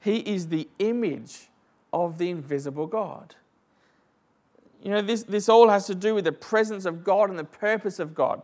He 0.00 0.16
is 0.16 0.48
the 0.48 0.66
image 0.80 1.46
of 1.92 2.18
the 2.18 2.30
invisible 2.30 2.88
God. 2.88 3.36
You 4.82 4.90
know, 4.90 5.00
this, 5.00 5.22
this 5.22 5.48
all 5.48 5.68
has 5.68 5.86
to 5.86 5.94
do 5.94 6.12
with 6.12 6.24
the 6.24 6.32
presence 6.32 6.86
of 6.86 7.04
God 7.04 7.30
and 7.30 7.38
the 7.38 7.44
purpose 7.44 8.00
of 8.00 8.16
God. 8.16 8.42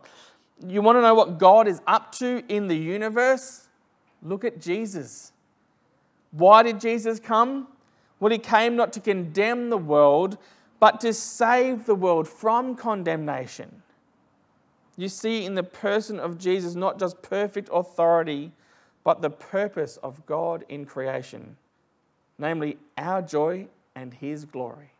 You 0.65 0.81
want 0.81 0.99
to 0.99 1.01
know 1.01 1.15
what 1.15 1.37
God 1.37 1.67
is 1.67 1.81
up 1.85 2.13
to 2.13 2.41
in 2.47 2.69
the 2.69 2.77
universe? 2.77 3.67
Look 4.21 4.45
at 4.45 4.61
Jesus. 4.61 5.33
Why 6.31 6.63
did 6.63 6.79
Jesus 6.79 7.19
come? 7.19 7.67
Well, 8.21 8.31
he 8.31 8.37
came 8.37 8.77
not 8.77 8.93
to 8.93 9.01
condemn 9.01 9.69
the 9.69 9.77
world, 9.77 10.37
but 10.79 11.01
to 11.01 11.11
save 11.11 11.85
the 11.85 11.95
world 11.95 12.29
from 12.29 12.73
condemnation. 12.77 13.82
You 14.95 15.09
see 15.09 15.45
in 15.45 15.55
the 15.55 15.63
person 15.63 16.19
of 16.19 16.37
Jesus 16.37 16.75
not 16.75 16.99
just 16.99 17.21
perfect 17.21 17.69
authority, 17.71 18.51
but 19.03 19.21
the 19.21 19.29
purpose 19.29 19.97
of 19.97 20.25
God 20.25 20.63
in 20.69 20.85
creation, 20.85 21.57
namely 22.37 22.77
our 22.97 23.21
joy 23.21 23.67
and 23.95 24.13
his 24.13 24.45
glory. 24.45 24.91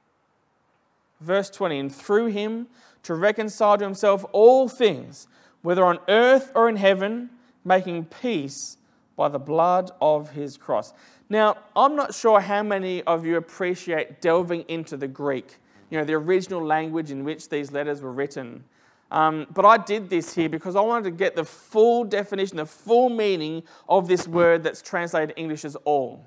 Verse 1.22 1.50
20, 1.50 1.80
and 1.80 1.96
through 1.96 2.28
him 2.28 2.68
to 3.04 3.14
reconcile 3.14 3.78
to 3.78 3.84
himself 3.84 4.26
all 4.32 4.68
things, 4.68 5.28
whether 5.62 5.86
on 5.86 6.00
earth 6.10 6.52
or 6.56 6.68
in 6.68 6.76
heaven, 6.76 7.30
making 7.64 8.06
peace 8.06 8.78
by 9.16 9.30
the 9.30 9.40
blood 9.40 9.92
of 10.02 10.32
his 10.32 10.58
cross. 10.58 10.94
Now, 11.30 11.58
I'm 11.76 11.96
not 11.96 12.14
sure 12.14 12.42
how 12.42 12.64
many 12.64 13.04
of 13.04 13.26
you 13.26 13.38
appreciate 13.38 14.22
delving 14.22 14.66
into 14.68 14.98
the 14.98 15.08
Greek, 15.08 15.58
you 15.90 15.98
know, 15.98 16.04
the 16.04 16.14
original 16.14 16.64
language 16.64 17.12
in 17.12 17.24
which 17.24 17.50
these 17.50 17.72
letters 17.72 18.02
were 18.02 18.12
written. 18.12 18.64
Um, 19.14 19.46
but 19.54 19.64
I 19.64 19.78
did 19.78 20.10
this 20.10 20.34
here 20.34 20.50
because 20.50 20.76
I 20.76 20.82
wanted 20.82 21.04
to 21.04 21.12
get 21.12 21.36
the 21.36 21.46
full 21.46 22.04
definition, 22.04 22.58
the 22.58 22.66
full 22.66 23.10
meaning 23.10 23.62
of 23.88 24.08
this 24.08 24.28
word 24.28 24.64
that's 24.64 24.82
translated 24.82 25.36
English 25.38 25.64
as 25.66 25.76
all. 25.86 26.26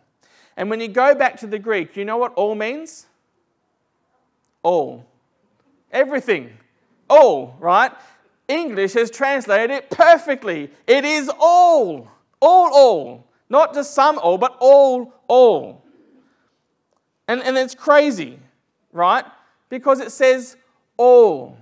And 0.56 0.70
when 0.70 0.80
you 0.80 0.86
go 0.86 1.12
back 1.12 1.36
to 1.40 1.48
the 1.48 1.58
Greek, 1.58 1.96
you 1.96 2.04
know 2.04 2.16
what 2.16 2.32
all 2.34 2.54
means? 2.54 3.06
All. 4.62 5.04
Everything. 5.90 6.56
All, 7.10 7.56
right? 7.58 7.90
English 8.46 8.92
has 8.92 9.10
translated 9.10 9.72
it 9.72 9.90
perfectly. 9.90 10.70
It 10.86 11.04
is 11.04 11.28
all. 11.40 12.08
All, 12.40 12.70
all. 12.72 13.26
Not 13.50 13.74
just 13.74 13.94
some 13.94 14.16
all, 14.20 14.38
but 14.38 14.56
all, 14.60 15.12
all. 15.26 15.82
And, 17.26 17.42
and 17.42 17.58
it's 17.58 17.74
crazy, 17.74 18.38
right? 18.92 19.24
Because 19.70 19.98
it 19.98 20.12
says 20.12 20.56
all. 20.96 21.58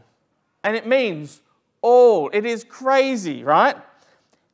And 0.65 0.75
it 0.75 0.87
means 0.87 1.43
all. 1.83 2.31
It 2.33 2.45
is 2.47 2.65
crazy, 2.65 3.45
right? 3.45 3.77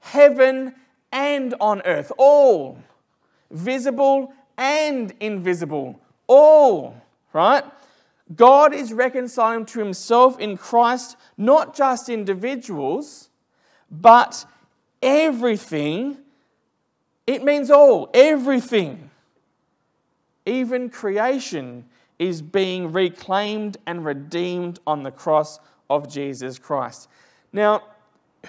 Heaven 0.00 0.74
and 1.12 1.54
on 1.60 1.80
earth, 1.86 2.12
all. 2.18 2.78
Visible 3.50 4.34
and 4.58 5.14
invisible, 5.20 5.98
all, 6.26 6.94
right? 7.32 7.64
God 8.36 8.74
is 8.74 8.92
reconciling 8.92 9.64
to 9.66 9.78
himself 9.78 10.38
in 10.38 10.56
Christ 10.56 11.16
not 11.36 11.74
just 11.74 12.08
individuals, 12.08 13.30
but 13.90 14.44
everything. 15.02 16.18
It 17.26 17.42
means 17.42 17.70
all, 17.70 18.10
everything. 18.14 19.10
Even 20.46 20.90
creation 20.90 21.86
is 22.18 22.42
being 22.42 22.92
reclaimed 22.92 23.78
and 23.86 24.04
redeemed 24.04 24.78
on 24.86 25.02
the 25.02 25.10
cross 25.10 25.58
of 25.90 26.08
Jesus 26.08 26.58
Christ. 26.58 27.08
Now, 27.52 27.82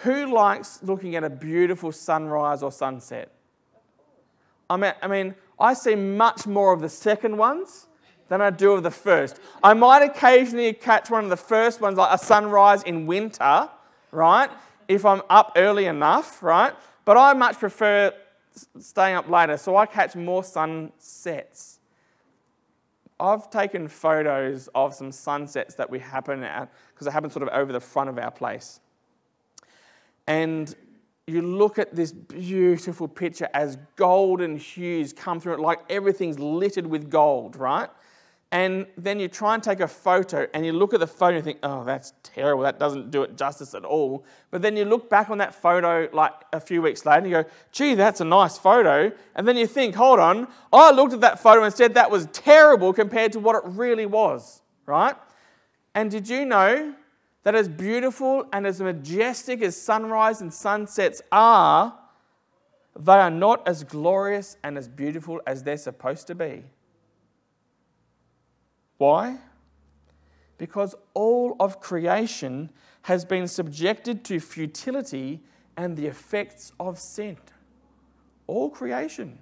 who 0.03 0.33
likes 0.33 0.81
looking 0.83 1.15
at 1.15 1.25
a 1.25 1.29
beautiful 1.29 1.91
sunrise 1.91 2.63
or 2.63 2.71
sunset? 2.71 3.29
I 4.69 4.77
mean, 4.77 4.93
I 5.01 5.07
mean, 5.07 5.35
I 5.59 5.73
see 5.73 5.95
much 5.95 6.47
more 6.47 6.71
of 6.71 6.79
the 6.79 6.87
second 6.87 7.35
ones 7.35 7.87
than 8.29 8.41
I 8.41 8.51
do 8.51 8.71
of 8.71 8.83
the 8.83 8.91
first. 8.91 9.41
I 9.61 9.73
might 9.73 10.03
occasionally 10.03 10.71
catch 10.71 11.09
one 11.09 11.25
of 11.25 11.29
the 11.29 11.35
first 11.35 11.81
ones, 11.81 11.97
like 11.97 12.13
a 12.13 12.17
sunrise 12.17 12.83
in 12.83 13.05
winter, 13.05 13.69
right? 14.11 14.49
If 14.87 15.05
I'm 15.05 15.21
up 15.29 15.51
early 15.57 15.87
enough, 15.87 16.41
right? 16.41 16.73
But 17.03 17.17
I 17.17 17.33
much 17.33 17.57
prefer 17.57 18.13
staying 18.79 19.15
up 19.15 19.29
later, 19.29 19.57
so 19.57 19.75
I 19.75 19.85
catch 19.85 20.15
more 20.15 20.43
sunsets. 20.43 21.79
I've 23.19 23.49
taken 23.51 23.87
photos 23.87 24.67
of 24.73 24.95
some 24.95 25.11
sunsets 25.11 25.75
that 25.75 25.89
we 25.89 25.99
happen 25.99 26.43
at, 26.43 26.71
because 27.01 27.07
it 27.07 27.13
happens 27.13 27.33
sort 27.33 27.43
of 27.43 27.49
over 27.49 27.73
the 27.73 27.79
front 27.79 28.09
of 28.09 28.19
our 28.19 28.29
place. 28.29 28.79
And 30.27 30.73
you 31.25 31.41
look 31.41 31.79
at 31.79 31.95
this 31.95 32.11
beautiful 32.11 33.07
picture 33.07 33.49
as 33.53 33.77
golden 33.95 34.55
hues 34.55 35.11
come 35.11 35.39
through 35.39 35.53
it, 35.53 35.59
like 35.59 35.79
everything's 35.89 36.37
littered 36.37 36.85
with 36.85 37.09
gold, 37.09 37.55
right? 37.55 37.89
and 38.53 38.85
then 38.97 39.17
you 39.17 39.29
try 39.29 39.53
and 39.53 39.63
take 39.63 39.79
a 39.79 39.87
photo 39.87 40.45
and 40.53 40.65
you 40.65 40.73
look 40.73 40.93
at 40.93 40.99
the 40.99 41.07
photo 41.07 41.37
and 41.37 41.37
you 41.37 41.41
think, 41.41 41.59
oh, 41.63 41.85
that's 41.85 42.11
terrible. 42.21 42.63
That 42.63 42.79
doesn't 42.79 43.09
do 43.09 43.23
it 43.23 43.37
justice 43.37 43.73
at 43.73 43.85
all. 43.85 44.25
But 44.49 44.61
then 44.61 44.75
you 44.75 44.83
look 44.83 45.09
back 45.09 45.29
on 45.29 45.37
that 45.37 45.55
photo 45.55 46.09
like 46.11 46.33
a 46.51 46.59
few 46.59 46.81
weeks 46.81 47.05
later 47.05 47.19
and 47.19 47.27
you 47.27 47.31
go, 47.31 47.45
gee, 47.71 47.95
that's 47.95 48.19
a 48.19 48.25
nice 48.25 48.57
photo. 48.57 49.09
And 49.35 49.47
then 49.47 49.55
you 49.55 49.67
think, 49.67 49.95
hold 49.95 50.19
on, 50.19 50.49
I 50.73 50.91
looked 50.91 51.13
at 51.13 51.21
that 51.21 51.39
photo 51.39 51.63
and 51.63 51.73
said 51.73 51.93
that 51.93 52.11
was 52.11 52.27
terrible 52.33 52.91
compared 52.91 53.31
to 53.33 53.39
what 53.39 53.55
it 53.55 53.61
really 53.65 54.05
was, 54.05 54.61
right? 54.85 55.15
And 55.93 56.09
did 56.09 56.29
you 56.29 56.45
know 56.45 56.93
that 57.43 57.55
as 57.55 57.67
beautiful 57.67 58.45
and 58.53 58.65
as 58.65 58.79
majestic 58.79 59.61
as 59.61 59.75
sunrise 59.75 60.41
and 60.41 60.53
sunsets 60.53 61.21
are, 61.31 61.97
they 62.97 63.13
are 63.13 63.31
not 63.31 63.67
as 63.67 63.83
glorious 63.83 64.57
and 64.63 64.77
as 64.77 64.87
beautiful 64.87 65.41
as 65.47 65.63
they're 65.63 65.77
supposed 65.77 66.27
to 66.27 66.35
be? 66.35 66.63
Why? 68.97 69.39
Because 70.57 70.93
all 71.13 71.55
of 71.59 71.79
creation 71.79 72.69
has 73.03 73.25
been 73.25 73.47
subjected 73.47 74.23
to 74.25 74.39
futility 74.39 75.41
and 75.75 75.97
the 75.97 76.05
effects 76.05 76.71
of 76.79 76.99
sin. 76.99 77.37
All 78.45 78.69
creation. 78.69 79.39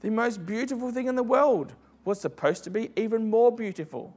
The 0.00 0.10
most 0.10 0.44
beautiful 0.44 0.92
thing 0.92 1.06
in 1.06 1.14
the 1.14 1.22
world 1.22 1.74
was 2.04 2.20
supposed 2.20 2.64
to 2.64 2.70
be 2.70 2.90
even 2.96 3.30
more 3.30 3.50
beautiful. 3.50 4.14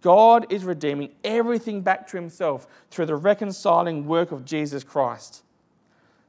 God 0.00 0.52
is 0.52 0.64
redeeming 0.64 1.10
everything 1.24 1.82
back 1.82 2.06
to 2.08 2.16
Himself 2.16 2.66
through 2.90 3.06
the 3.06 3.16
reconciling 3.16 4.06
work 4.06 4.32
of 4.32 4.44
Jesus 4.44 4.84
Christ. 4.84 5.42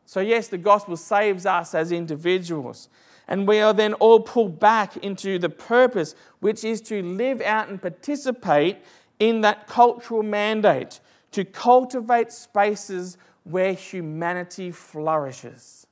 So, 0.05 0.21
yes, 0.21 0.47
the 0.47 0.57
gospel 0.57 0.97
saves 0.97 1.45
us 1.45 1.75
as 1.75 1.91
individuals, 1.91 2.89
and 3.27 3.47
we 3.47 3.59
are 3.59 3.73
then 3.73 3.93
all 3.95 4.21
pulled 4.21 4.59
back 4.59 4.97
into 4.97 5.37
the 5.37 5.49
purpose, 5.49 6.15
which 6.39 6.63
is 6.63 6.81
to 6.81 7.03
live 7.03 7.41
out 7.41 7.69
and 7.69 7.79
participate 7.79 8.77
in 9.19 9.41
that 9.41 9.67
cultural 9.67 10.23
mandate 10.23 10.99
to 11.31 11.45
cultivate 11.45 12.31
spaces 12.31 13.17
where 13.43 13.73
humanity 13.73 14.71
flourishes. 14.71 15.85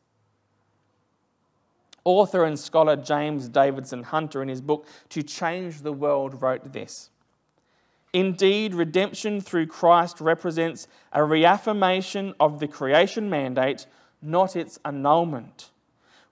Author 2.03 2.45
and 2.45 2.57
scholar 2.57 2.95
James 2.95 3.49
Davison 3.49 4.03
Hunter, 4.03 4.41
in 4.41 4.47
his 4.47 4.61
book 4.61 4.87
To 5.09 5.21
Change 5.21 5.81
the 5.81 5.91
World, 5.91 6.41
wrote 6.41 6.71
this 6.71 7.09
Indeed, 8.17 8.73
redemption 8.73 9.41
through 9.41 9.67
Christ 9.67 10.19
represents 10.19 10.87
a 11.13 11.23
reaffirmation 11.23 12.33
of 12.39 12.59
the 12.59 12.67
creation 12.67 13.29
mandate, 13.29 13.85
not 14.23 14.55
its 14.55 14.79
annulment. 14.83 15.69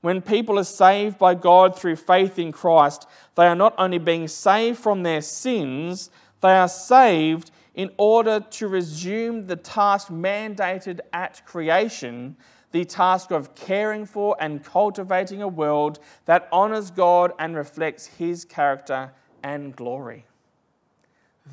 When 0.01 0.23
people 0.23 0.57
are 0.57 0.63
saved 0.63 1.19
by 1.19 1.35
God 1.35 1.77
through 1.77 1.97
faith 1.97 2.39
in 2.39 2.51
Christ, 2.51 3.07
they 3.35 3.45
are 3.45 3.53
not 3.55 3.75
only 3.77 3.99
being 3.99 4.27
saved 4.27 4.79
from 4.79 5.03
their 5.03 5.21
sins, 5.21 6.09
they 6.41 6.57
are 6.57 6.67
saved 6.67 7.51
in 7.75 7.91
order 7.99 8.39
to 8.39 8.67
resume 8.67 9.45
the 9.45 9.55
task 9.55 10.07
mandated 10.07 11.01
at 11.13 11.45
creation 11.45 12.35
the 12.71 12.83
task 12.83 13.29
of 13.29 13.53
caring 13.53 14.07
for 14.07 14.35
and 14.39 14.65
cultivating 14.65 15.43
a 15.43 15.47
world 15.47 15.99
that 16.25 16.49
honors 16.51 16.89
God 16.89 17.31
and 17.37 17.55
reflects 17.55 18.07
His 18.07 18.43
character 18.43 19.13
and 19.43 19.75
glory. 19.75 20.25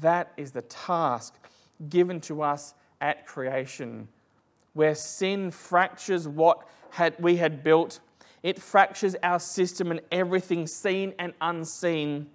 That 0.01 0.33
is 0.37 0.53
the 0.53 0.63
task 0.63 1.35
given 1.89 2.21
to 2.23 2.43
us 2.43 2.75
at 3.01 3.27
creation, 3.27 4.09
where 4.73 4.95
sin 4.95 5.51
fractures 5.51 6.27
what 6.27 6.67
had, 6.91 7.15
we 7.19 7.37
had 7.37 7.63
built 7.65 8.01
It 8.43 8.61
fractures 8.61 9.15
our 9.23 9.39
system 9.39 9.91
and 9.91 10.01
everything 10.11 10.67
seen 10.67 11.15
and 11.19 11.33
unseen. 11.41 12.29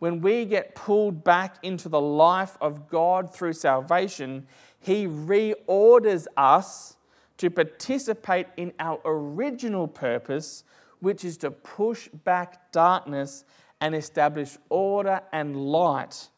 When 0.00 0.20
we 0.20 0.44
get 0.44 0.74
pulled 0.74 1.22
back 1.24 1.56
into 1.62 1.88
the 1.88 2.00
life 2.00 2.56
of 2.60 2.88
God 2.88 3.32
through 3.32 3.52
salvation, 3.52 4.46
He 4.80 5.06
reorders 5.06 6.26
us 6.36 6.96
to 7.36 7.50
participate 7.50 8.48
in 8.56 8.72
our 8.80 9.00
original 9.04 9.86
purpose, 9.86 10.64
which 11.00 11.24
is 11.24 11.36
to 11.38 11.50
push 11.50 12.08
back 12.08 12.72
darkness 12.72 13.44
and 13.80 13.94
establish 13.94 14.58
order 14.68 15.20
and 15.32 15.56
light 15.56 16.28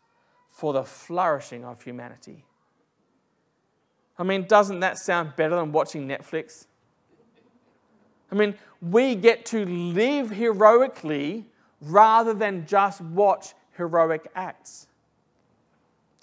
for 0.61 0.75
the 0.75 0.85
flourishing 0.85 1.65
of 1.65 1.81
humanity. 1.83 2.45
I 4.19 4.25
mean, 4.25 4.45
doesn't 4.45 4.81
that 4.81 4.99
sound 4.99 5.35
better 5.35 5.57
than 5.57 5.73
watching 5.73 6.07
Netflix? 6.07 6.67
I 8.31 8.35
mean, 8.35 8.55
we 8.83 9.15
get 9.15 9.47
to 9.47 9.65
live 9.65 10.31
heroically 10.31 11.47
rather 11.81 12.35
than 12.35 12.67
just 12.67 13.01
watch 13.01 13.55
heroic 13.79 14.31
acts. 14.35 14.87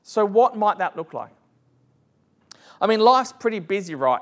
So, 0.04 0.24
what 0.24 0.56
might 0.56 0.78
that 0.78 0.96
look 0.96 1.16
like? 1.16 1.32
I 2.80 2.86
mean, 2.86 3.00
life's 3.00 3.34
pretty 3.34 3.60
busy, 3.60 3.96
right, 3.96 4.22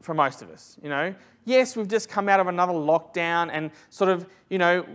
for 0.00 0.14
most 0.14 0.42
of 0.42 0.50
us, 0.50 0.78
you 0.80 0.88
know? 0.88 1.12
Yes, 1.44 1.74
we've 1.74 1.88
just 1.88 2.08
come 2.08 2.28
out 2.28 2.38
of 2.38 2.46
another 2.46 2.72
lockdown 2.72 3.50
and 3.52 3.72
sort 3.90 4.10
of, 4.10 4.26
you 4.48 4.58
know, 4.58 4.86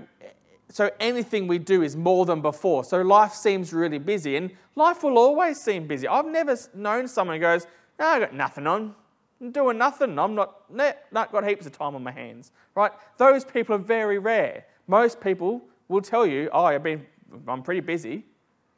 so 0.72 0.90
anything 1.00 1.48
we 1.48 1.60
do 1.60 1.82
is 1.82 1.96
more 1.96 2.25
than 2.25 2.42
before. 2.42 2.84
So 2.84 3.01
life 3.01 3.34
seems 3.34 3.74
really 3.74 3.98
busy, 3.98 4.36
and 4.38 4.51
life 4.75 5.04
will 5.04 5.18
always 5.18 5.60
seem 5.60 5.88
busy. 5.88 6.08
I've 6.08 6.25
never 6.25 6.58
known 6.74 7.08
someone 7.08 7.36
who 7.38 7.42
goes, 7.42 7.68
no, 8.00 8.08
I've 8.08 8.22
got 8.22 8.34
nothing 8.34 8.68
on. 8.68 8.96
I'm 9.40 9.51
doing 9.51 9.78
nothing. 9.78 10.18
I'm 10.18 10.36
not, 10.36 10.72
not 10.72 11.32
got 11.32 11.48
heaps 11.48 11.66
of 11.66 11.78
time 11.78 11.96
on 11.96 12.04
my 12.04 12.12
hands, 12.12 12.51
right? 12.75 12.92
Those 13.18 13.44
people 13.44 13.75
are 13.75 13.80
very 13.80 14.18
rare. 14.18 14.66
Most 14.88 15.20
people 15.20 15.62
will 15.88 16.01
tell 16.01 16.25
you, 16.25 16.50
oh, 16.54 16.66
I've 16.66 16.84
been, 16.84 17.06
I'm 17.48 17.63
pretty 17.63 17.82
busy, 17.82 18.25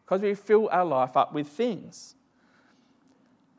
because 0.03 0.21
we 0.21 0.33
fill 0.33 0.69
our 0.71 0.85
life 0.85 1.15
up 1.15 1.33
with 1.33 1.47
things. 1.47 2.15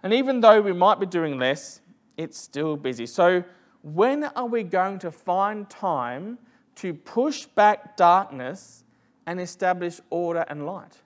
And 0.03 0.12
even 0.12 0.41
though 0.41 0.61
we 0.61 0.73
might 0.73 1.00
be 1.00 1.07
doing 1.07 1.38
less, 1.38 1.81
it's 2.17 2.38
still 2.38 2.76
busy. 2.76 3.07
So 3.07 3.45
when 3.83 4.25
are 4.25 4.47
we 4.47 4.62
going 4.62 4.99
to 5.00 5.11
find 5.11 5.69
time 5.69 6.38
to 6.76 6.95
push 6.95 7.47
back 7.47 7.97
darkness 7.97 8.85
and 9.26 9.40
establish 9.40 10.00
order 10.11 10.45
and 10.49 10.66
light? 10.66 10.99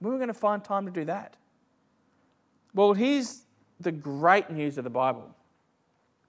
When 0.00 0.12
are 0.12 0.14
we 0.14 0.18
going 0.18 0.28
to 0.28 0.34
find 0.34 0.62
time 0.62 0.86
to 0.86 0.92
do 0.92 1.04
that? 1.06 1.36
Well, 2.74 2.92
here's 2.92 3.42
the 3.80 3.92
great 3.92 4.50
news 4.50 4.78
of 4.78 4.84
the 4.84 4.90
Bible, 4.90 5.34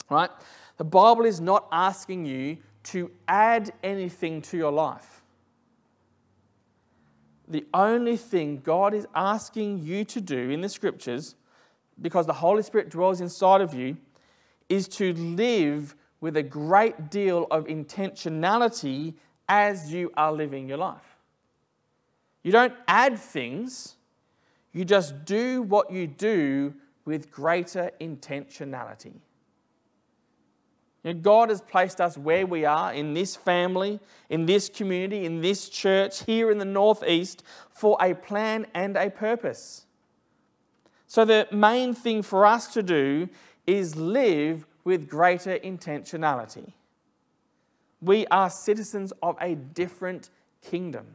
right? 0.10 0.30
The 0.78 0.84
Bible 0.84 1.26
is 1.26 1.40
not 1.42 1.68
asking 1.72 2.26
you 2.26 2.58
to 2.84 3.12
add 3.28 3.72
anything 3.84 4.42
to 4.44 4.58
your 4.58 4.72
life. 4.72 5.22
The 7.48 7.66
only 7.74 8.16
thing 8.16 8.62
God 8.64 8.94
is 8.94 9.08
asking 9.16 9.80
you 9.84 10.06
to 10.06 10.22
do 10.22 10.50
in 10.50 10.62
the 10.62 10.70
scriptures, 10.70 11.36
because 12.02 12.26
the 12.26 12.34
Holy 12.34 12.64
Spirit 12.64 12.90
dwells 12.90 13.22
inside 13.22 13.62
of 13.62 13.74
you, 13.74 13.98
is 14.70 14.88
to 14.88 15.14
live 15.14 15.96
with 16.22 16.38
a 16.38 16.44
great 16.44 17.10
deal 17.10 17.48
of 17.50 17.66
intentionality 17.66 19.14
as 19.48 19.92
you 19.92 20.12
are 20.16 20.32
living 20.32 20.68
your 20.68 20.78
life. 20.78 21.18
You 22.44 22.52
don't 22.52 22.74
add 22.88 23.18
things, 23.18 23.96
you 24.72 24.86
just 24.86 25.26
do 25.26 25.62
what 25.62 25.92
you 25.92 26.08
do 26.08 26.74
with 27.06 27.32
greater 27.32 27.92
intentionality. 28.00 29.14
You 31.04 31.14
know, 31.14 31.20
God 31.20 31.50
has 31.50 31.62
placed 31.62 32.02
us 32.02 32.18
where 32.18 32.46
we 32.46 32.66
are 32.66 32.94
in 32.94 33.14
this 33.14 33.36
family, 33.36 34.00
in 34.30 34.46
this 34.46 34.70
community, 34.70 35.26
in 35.26 35.42
this 35.42 35.70
church, 35.70 36.24
here 36.24 36.52
in 36.52 36.58
the 36.58 36.66
Northeast, 36.66 37.44
for 37.72 37.98
a 38.02 38.14
plan 38.14 38.68
and 38.74 38.98
a 38.98 39.10
purpose. 39.10 39.86
So, 41.08 41.26
the 41.26 41.48
main 41.52 41.94
thing 41.94 42.22
for 42.22 42.46
us 42.46 42.74
to 42.74 42.84
do 42.84 43.30
is 43.66 43.96
live 43.96 44.66
with 44.90 45.08
greater 45.08 45.60
intentionality. 45.60 46.74
We 48.02 48.26
are 48.32 48.50
citizens 48.50 49.14
of 49.22 49.38
a 49.40 49.54
different 49.54 50.32
kingdom. 50.64 51.06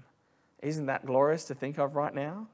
Isn't 0.62 0.86
that 0.86 1.04
glorious 1.04 1.44
to 1.46 1.56
think 1.56 1.80
of 1.80 1.96
right 1.96 2.14
now? 2.14 2.46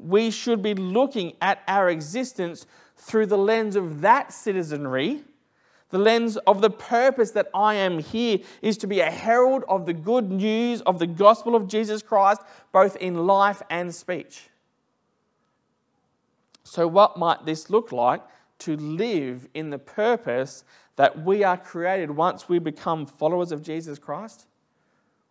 We 0.00 0.32
should 0.32 0.64
be 0.64 0.74
looking 0.74 1.34
at 1.40 1.62
our 1.68 1.88
existence 1.90 2.66
through 2.96 3.26
the 3.26 3.38
lens 3.38 3.76
of 3.76 4.00
that 4.00 4.32
citizenry, 4.32 5.22
the 5.90 5.98
lens 5.98 6.36
of 6.38 6.60
the 6.60 6.70
purpose 6.70 7.30
that 7.30 7.46
I 7.54 7.74
am 7.74 8.00
here 8.00 8.40
is 8.62 8.76
to 8.78 8.88
be 8.88 8.98
a 8.98 9.12
herald 9.12 9.62
of 9.68 9.86
the 9.86 9.94
good 9.94 10.28
news 10.28 10.80
of 10.80 10.98
the 10.98 11.06
gospel 11.06 11.54
of 11.54 11.68
Jesus 11.68 12.02
Christ, 12.02 12.40
both 12.72 12.96
in 12.96 13.28
life 13.28 13.62
and 13.70 13.94
speech. 13.94 14.48
So, 16.64 16.88
what 16.88 17.16
might 17.16 17.46
this 17.46 17.70
look 17.70 17.92
like 17.92 18.22
to 18.60 18.76
live 18.76 19.48
in 19.54 19.70
the 19.70 19.78
purpose 19.78 20.64
that 20.96 21.24
we 21.24 21.44
are 21.44 21.56
created 21.56 22.10
once 22.10 22.48
we 22.48 22.58
become 22.58 23.06
followers 23.06 23.52
of 23.52 23.62
Jesus 23.62 23.98
Christ? 23.98 24.46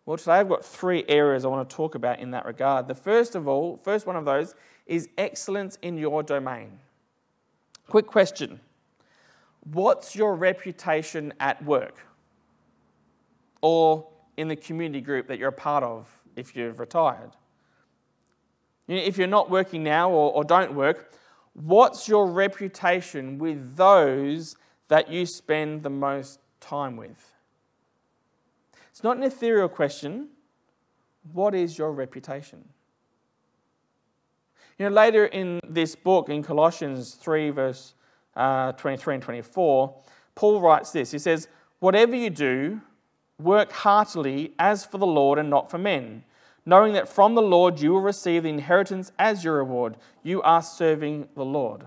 Well, 0.06 0.16
today 0.16 0.32
I've 0.32 0.48
got 0.48 0.64
three 0.64 1.04
areas 1.08 1.44
I 1.44 1.48
want 1.48 1.68
to 1.68 1.76
talk 1.76 1.94
about 1.94 2.18
in 2.18 2.32
that 2.32 2.44
regard. 2.44 2.88
The 2.88 2.94
first 2.94 3.34
of 3.34 3.46
all, 3.46 3.76
first 3.76 4.06
one 4.06 4.16
of 4.16 4.24
those 4.24 4.54
is 4.86 5.08
excellence 5.16 5.78
in 5.82 5.96
your 5.96 6.22
domain. 6.22 6.78
Quick 7.86 8.06
question 8.06 8.60
What's 9.72 10.16
your 10.16 10.34
reputation 10.34 11.32
at 11.38 11.62
work? 11.64 11.98
Or 13.62 14.06
in 14.36 14.48
the 14.48 14.56
community 14.56 15.00
group 15.00 15.28
that 15.28 15.38
you're 15.38 15.50
a 15.50 15.52
part 15.52 15.84
of 15.84 16.08
if 16.34 16.56
you've 16.56 16.80
retired? 16.80 17.30
If 18.88 19.18
you're 19.18 19.28
not 19.28 19.50
working 19.50 19.84
now 19.84 20.10
or, 20.10 20.32
or 20.32 20.42
don't 20.42 20.74
work, 20.74 21.12
What's 21.62 22.08
your 22.08 22.26
reputation 22.26 23.36
with 23.36 23.76
those 23.76 24.56
that 24.88 25.10
you 25.10 25.26
spend 25.26 25.82
the 25.82 25.90
most 25.90 26.40
time 26.58 26.96
with? 26.96 27.34
It's 28.90 29.04
not 29.04 29.18
an 29.18 29.22
ethereal 29.22 29.68
question. 29.68 30.28
What 31.32 31.54
is 31.54 31.76
your 31.76 31.92
reputation? 31.92 32.64
You 34.78 34.88
know, 34.88 34.94
later 34.94 35.26
in 35.26 35.60
this 35.68 35.94
book, 35.94 36.30
in 36.30 36.42
Colossians 36.42 37.14
3, 37.16 37.50
verse 37.50 37.92
uh, 38.36 38.72
23 38.72 39.16
and 39.16 39.22
24, 39.22 39.94
Paul 40.34 40.60
writes 40.62 40.92
this 40.92 41.10
He 41.10 41.18
says, 41.18 41.46
Whatever 41.80 42.16
you 42.16 42.30
do, 42.30 42.80
work 43.38 43.70
heartily 43.70 44.54
as 44.58 44.86
for 44.86 44.96
the 44.96 45.06
Lord 45.06 45.38
and 45.38 45.50
not 45.50 45.70
for 45.70 45.76
men 45.76 46.24
knowing 46.66 46.92
that 46.94 47.08
from 47.08 47.34
the 47.34 47.42
Lord 47.42 47.80
you 47.80 47.92
will 47.92 48.00
receive 48.00 48.42
the 48.42 48.48
inheritance 48.48 49.12
as 49.18 49.44
your 49.44 49.56
reward. 49.56 49.96
You 50.22 50.42
are 50.42 50.62
serving 50.62 51.28
the 51.34 51.44
Lord. 51.44 51.86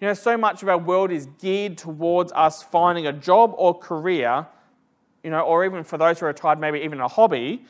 You 0.00 0.08
know, 0.08 0.14
so 0.14 0.36
much 0.36 0.62
of 0.62 0.68
our 0.68 0.78
world 0.78 1.10
is 1.10 1.26
geared 1.38 1.76
towards 1.76 2.32
us 2.32 2.62
finding 2.62 3.06
a 3.06 3.12
job 3.12 3.52
or 3.56 3.78
career, 3.78 4.46
you 5.22 5.30
know, 5.30 5.40
or 5.40 5.64
even 5.64 5.84
for 5.84 5.98
those 5.98 6.18
who 6.18 6.26
are 6.26 6.28
retired, 6.28 6.58
maybe 6.58 6.80
even 6.80 7.00
a 7.00 7.08
hobby 7.08 7.64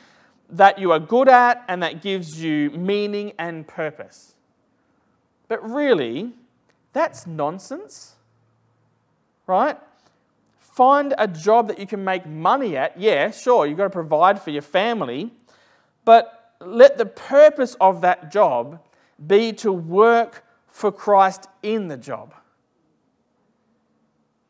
that 0.53 0.79
you 0.79 0.93
are 0.93 1.01
good 1.01 1.29
at 1.29 1.65
and 1.69 1.83
that 1.83 2.03
gives 2.03 2.43
you 2.43 2.71
meaning 2.71 3.33
and 3.39 3.67
purpose. 3.67 4.35
But 5.49 5.69
really, 5.69 6.33
that's 6.93 7.27
nonsense, 7.27 8.15
right? 9.47 9.77
Find 10.59 11.15
a 11.19 11.27
job 11.27 11.69
that 11.69 11.79
you 11.79 11.87
can 11.87 12.05
make 12.05 12.27
money 12.27 12.77
at. 12.77 12.99
Yeah, 12.99 13.33
sure, 13.33 13.67
you've 13.67 13.77
got 13.77 13.85
to 13.85 13.91
provide 13.91 14.41
for 14.41 14.51
your 14.51 14.63
family, 14.63 15.33
but 16.11 16.57
let 16.61 16.99
the 16.99 17.07
purpose 17.07 17.77
of 17.81 18.01
that 18.01 18.33
job 18.33 18.81
be 19.29 19.53
to 19.53 19.71
work 19.71 20.45
for 20.67 20.91
Christ 20.91 21.47
in 21.63 21.87
the 21.87 21.97
job. 21.97 22.35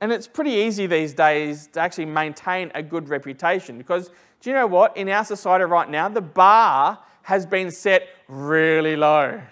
And 0.01 0.11
it's 0.11 0.27
pretty 0.27 0.53
easy 0.53 0.87
these 0.87 1.13
days 1.13 1.67
to 1.75 1.81
actually 1.81 2.07
maintain 2.07 2.73
a 2.75 2.83
good 2.83 3.11
reputation 3.11 3.77
because 3.77 4.09
do 4.41 4.49
you 4.49 4.55
know 4.55 4.67
what? 4.67 4.97
In 4.97 5.11
our 5.11 5.23
society 5.23 5.67
right 5.67 5.91
now, 5.91 6.09
the 6.09 6.23
bar 6.23 6.99
has 7.25 7.45
been 7.45 7.71
set 7.71 8.09
really 8.27 8.97
low. 8.97 9.43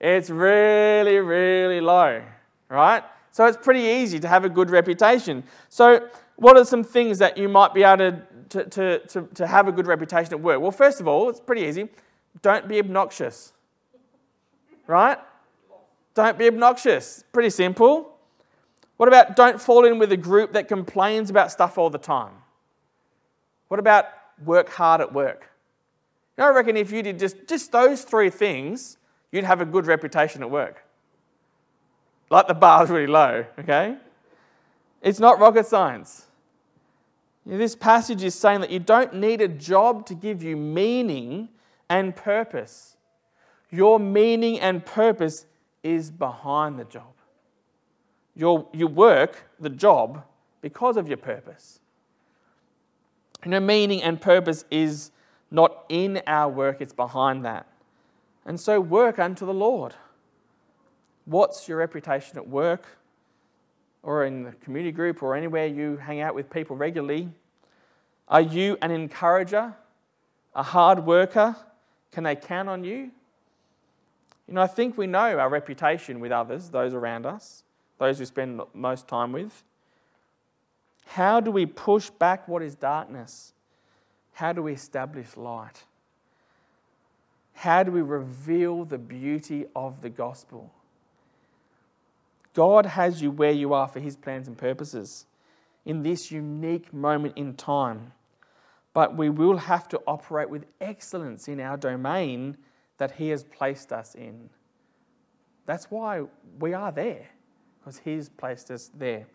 It's 0.00 0.30
really, 0.30 1.18
really 1.18 1.82
low, 1.82 2.22
right? 2.70 3.04
So 3.32 3.44
it's 3.44 3.58
pretty 3.58 3.84
easy 4.00 4.18
to 4.18 4.28
have 4.28 4.46
a 4.46 4.48
good 4.48 4.70
reputation. 4.70 5.44
So, 5.68 6.08
what 6.36 6.56
are 6.56 6.64
some 6.64 6.82
things 6.82 7.18
that 7.18 7.36
you 7.36 7.50
might 7.50 7.74
be 7.74 7.82
able 7.82 7.98
to 7.98 8.22
to, 8.50 8.64
to, 8.64 8.98
to, 9.06 9.22
to 9.34 9.46
have 9.46 9.68
a 9.68 9.72
good 9.72 9.86
reputation 9.86 10.32
at 10.32 10.40
work? 10.40 10.60
Well, 10.60 10.70
first 10.70 11.00
of 11.00 11.08
all, 11.08 11.28
it's 11.28 11.40
pretty 11.40 11.62
easy. 11.62 11.88
Don't 12.40 12.68
be 12.68 12.78
obnoxious. 12.78 13.52
Right? 14.86 15.18
Don't 16.14 16.38
be 16.38 16.46
obnoxious. 16.48 17.24
Pretty 17.32 17.50
simple. 17.50 18.16
What 18.96 19.08
about 19.08 19.36
don't 19.36 19.60
fall 19.60 19.84
in 19.84 19.98
with 19.98 20.12
a 20.12 20.16
group 20.16 20.52
that 20.52 20.68
complains 20.68 21.30
about 21.30 21.50
stuff 21.50 21.78
all 21.78 21.90
the 21.90 21.98
time? 21.98 22.32
What 23.68 23.80
about 23.80 24.06
work 24.44 24.68
hard 24.68 25.00
at 25.00 25.12
work? 25.12 25.50
You 26.36 26.44
know, 26.44 26.50
I 26.50 26.54
reckon 26.54 26.76
if 26.76 26.92
you 26.92 27.02
did 27.02 27.18
just, 27.18 27.48
just 27.48 27.72
those 27.72 28.02
three 28.02 28.30
things, 28.30 28.98
you'd 29.30 29.44
have 29.44 29.60
a 29.60 29.64
good 29.64 29.86
reputation 29.86 30.42
at 30.42 30.50
work. 30.50 30.84
Like 32.30 32.48
the 32.48 32.54
bar's 32.54 32.90
really 32.90 33.06
low, 33.06 33.44
okay? 33.58 33.96
It's 35.02 35.18
not 35.18 35.38
rocket 35.38 35.66
science. 35.66 36.26
This 37.44 37.74
passage 37.74 38.22
is 38.22 38.34
saying 38.34 38.60
that 38.60 38.70
you 38.70 38.78
don't 38.78 39.14
need 39.14 39.40
a 39.40 39.48
job 39.48 40.06
to 40.06 40.14
give 40.14 40.42
you 40.42 40.56
meaning 40.56 41.48
and 41.88 42.14
purpose. 42.14 42.96
Your 43.70 43.98
meaning 43.98 44.60
and 44.60 44.84
purpose 44.84 45.46
is 45.82 46.10
behind 46.10 46.78
the 46.78 46.84
job. 46.84 47.12
Your, 48.34 48.68
you 48.72 48.86
work 48.86 49.50
the 49.58 49.68
job 49.68 50.24
because 50.60 50.96
of 50.96 51.08
your 51.08 51.16
purpose. 51.16 51.80
You 53.44 53.50
know, 53.50 53.60
meaning 53.60 54.02
and 54.02 54.20
purpose 54.20 54.64
is 54.70 55.10
not 55.50 55.84
in 55.88 56.22
our 56.26 56.48
work, 56.48 56.80
it's 56.80 56.94
behind 56.94 57.44
that. 57.44 57.66
And 58.46 58.58
so 58.58 58.80
work 58.80 59.18
unto 59.18 59.44
the 59.44 59.54
Lord. 59.54 59.94
What's 61.24 61.68
your 61.68 61.78
reputation 61.78 62.38
at 62.38 62.48
work 62.48 62.86
or 64.02 64.24
in 64.24 64.42
the 64.42 64.52
community 64.52 64.92
group 64.92 65.22
or 65.22 65.36
anywhere 65.36 65.66
you 65.66 65.96
hang 65.96 66.20
out 66.20 66.34
with 66.34 66.50
people 66.50 66.76
regularly? 66.76 67.28
Are 68.28 68.40
you 68.40 68.76
an 68.82 68.90
encourager, 68.90 69.74
a 70.54 70.62
hard 70.62 71.04
worker? 71.04 71.56
Can 72.12 72.24
they 72.24 72.36
count 72.36 72.68
on 72.68 72.84
you? 72.84 73.10
You 74.48 74.54
know, 74.54 74.62
I 74.62 74.66
think 74.66 74.98
we 74.98 75.06
know 75.06 75.38
our 75.38 75.48
reputation 75.48 76.20
with 76.20 76.32
others, 76.32 76.68
those 76.68 76.94
around 76.94 77.26
us, 77.26 77.62
those 77.98 78.18
we 78.18 78.26
spend 78.26 78.60
most 78.74 79.08
time 79.08 79.32
with. 79.32 79.62
How 81.06 81.40
do 81.40 81.50
we 81.50 81.66
push 81.66 82.10
back 82.10 82.48
what 82.48 82.62
is 82.62 82.74
darkness? 82.74 83.52
How 84.34 84.52
do 84.52 84.62
we 84.62 84.72
establish 84.72 85.36
light? 85.36 85.84
How 87.54 87.82
do 87.82 87.92
we 87.92 88.02
reveal 88.02 88.84
the 88.84 88.98
beauty 88.98 89.66
of 89.76 90.00
the 90.00 90.10
gospel? 90.10 90.72
God 92.54 92.86
has 92.86 93.22
you 93.22 93.30
where 93.30 93.52
you 93.52 93.72
are 93.72 93.88
for 93.88 94.00
his 94.00 94.16
plans 94.16 94.48
and 94.48 94.56
purposes 94.56 95.26
in 95.84 96.02
this 96.02 96.30
unique 96.30 96.92
moment 96.92 97.34
in 97.36 97.54
time. 97.54 98.12
But 98.94 99.16
we 99.16 99.30
will 99.30 99.56
have 99.56 99.88
to 99.88 100.00
operate 100.06 100.50
with 100.50 100.66
excellence 100.80 101.48
in 101.48 101.60
our 101.60 101.76
domain 101.76 102.58
that 102.98 103.12
he 103.12 103.30
has 103.30 103.42
placed 103.42 103.92
us 103.92 104.14
in. 104.14 104.50
That's 105.64 105.90
why 105.90 106.24
we 106.58 106.74
are 106.74 106.92
there, 106.92 107.26
because 107.80 107.98
he's 107.98 108.28
placed 108.28 108.70
us 108.70 108.90
there. 108.96 109.26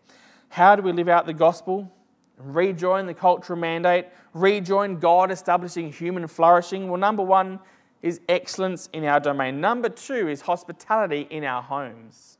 How 0.48 0.76
do 0.76 0.82
we 0.82 0.92
live 0.92 1.08
out 1.08 1.26
the 1.26 1.34
gospel? 1.34 1.92
Rejoin 2.38 3.06
the 3.06 3.14
cultural 3.14 3.58
mandate, 3.58 4.06
rejoin 4.32 5.00
God 5.00 5.32
establishing 5.32 5.92
human 5.92 6.28
flourishing. 6.28 6.88
Well, 6.88 7.00
number 7.00 7.24
one 7.24 7.58
is 8.00 8.20
excellence 8.28 8.88
in 8.92 9.04
our 9.04 9.18
domain. 9.18 9.60
Number 9.60 9.88
two 9.88 10.28
is 10.28 10.42
hospitality 10.42 11.26
in 11.30 11.42
our 11.42 11.62
homes. 11.62 12.37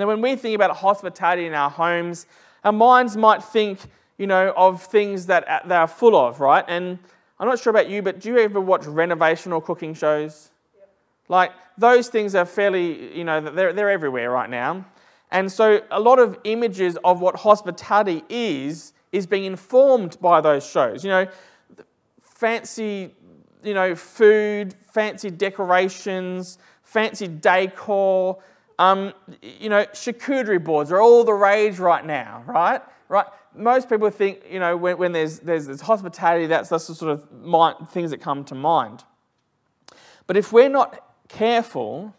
Now, 0.00 0.06
when 0.06 0.22
we 0.22 0.34
think 0.34 0.54
about 0.54 0.74
hospitality 0.74 1.44
in 1.44 1.52
our 1.52 1.68
homes, 1.68 2.26
our 2.64 2.72
minds 2.72 3.18
might 3.18 3.44
think, 3.44 3.80
you 4.16 4.26
know, 4.26 4.54
of 4.56 4.82
things 4.82 5.26
that 5.26 5.46
uh, 5.46 5.60
they 5.66 5.74
are 5.74 5.86
full 5.86 6.16
of, 6.16 6.40
right? 6.40 6.64
And 6.68 6.98
I'm 7.38 7.46
not 7.46 7.58
sure 7.58 7.70
about 7.70 7.90
you, 7.90 8.00
but 8.00 8.18
do 8.18 8.30
you 8.30 8.38
ever 8.38 8.62
watch 8.62 8.86
renovation 8.86 9.52
or 9.52 9.60
cooking 9.60 9.92
shows? 9.92 10.52
Yep. 10.74 10.88
Like, 11.28 11.52
those 11.76 12.08
things 12.08 12.34
are 12.34 12.46
fairly, 12.46 13.14
you 13.14 13.24
know, 13.24 13.42
they're, 13.42 13.74
they're 13.74 13.90
everywhere 13.90 14.30
right 14.30 14.48
now. 14.48 14.86
And 15.30 15.52
so 15.52 15.82
a 15.90 16.00
lot 16.00 16.18
of 16.18 16.38
images 16.44 16.96
of 17.04 17.20
what 17.20 17.36
hospitality 17.36 18.24
is, 18.30 18.94
is 19.12 19.26
being 19.26 19.44
informed 19.44 20.18
by 20.18 20.40
those 20.40 20.66
shows. 20.66 21.04
You 21.04 21.10
know, 21.10 21.26
fancy, 22.22 23.14
you 23.62 23.74
know, 23.74 23.94
food, 23.94 24.74
fancy 24.92 25.30
decorations, 25.30 26.56
fancy 26.82 27.28
decor. 27.28 28.38
Um, 28.80 29.12
you 29.42 29.68
know, 29.68 29.84
charcuterie 29.92 30.64
boards 30.64 30.90
are 30.90 31.02
all 31.02 31.22
the 31.22 31.34
rage 31.34 31.78
right 31.78 32.04
now, 32.04 32.42
right? 32.46 32.80
Right. 33.10 33.26
Most 33.54 33.90
people 33.90 34.08
think, 34.08 34.40
you 34.50 34.58
know, 34.58 34.74
when, 34.74 34.96
when 34.96 35.12
there's, 35.12 35.40
there's, 35.40 35.66
there's 35.66 35.82
hospitality, 35.82 36.46
that's, 36.46 36.70
that's 36.70 36.86
the 36.86 36.94
sort 36.94 37.12
of 37.12 37.30
mind, 37.30 37.90
things 37.90 38.10
that 38.10 38.22
come 38.22 38.42
to 38.44 38.54
mind. 38.54 39.04
But 40.26 40.38
if 40.38 40.50
we're 40.50 40.70
not 40.70 41.04
careful, 41.28 42.14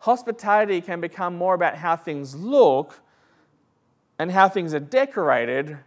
hospitality 0.00 0.82
can 0.82 1.00
become 1.00 1.38
more 1.38 1.54
about 1.54 1.76
how 1.76 1.96
things 1.96 2.34
look 2.34 3.00
and 4.18 4.30
how 4.30 4.50
things 4.50 4.74
are 4.74 4.80
decorated 4.80 5.78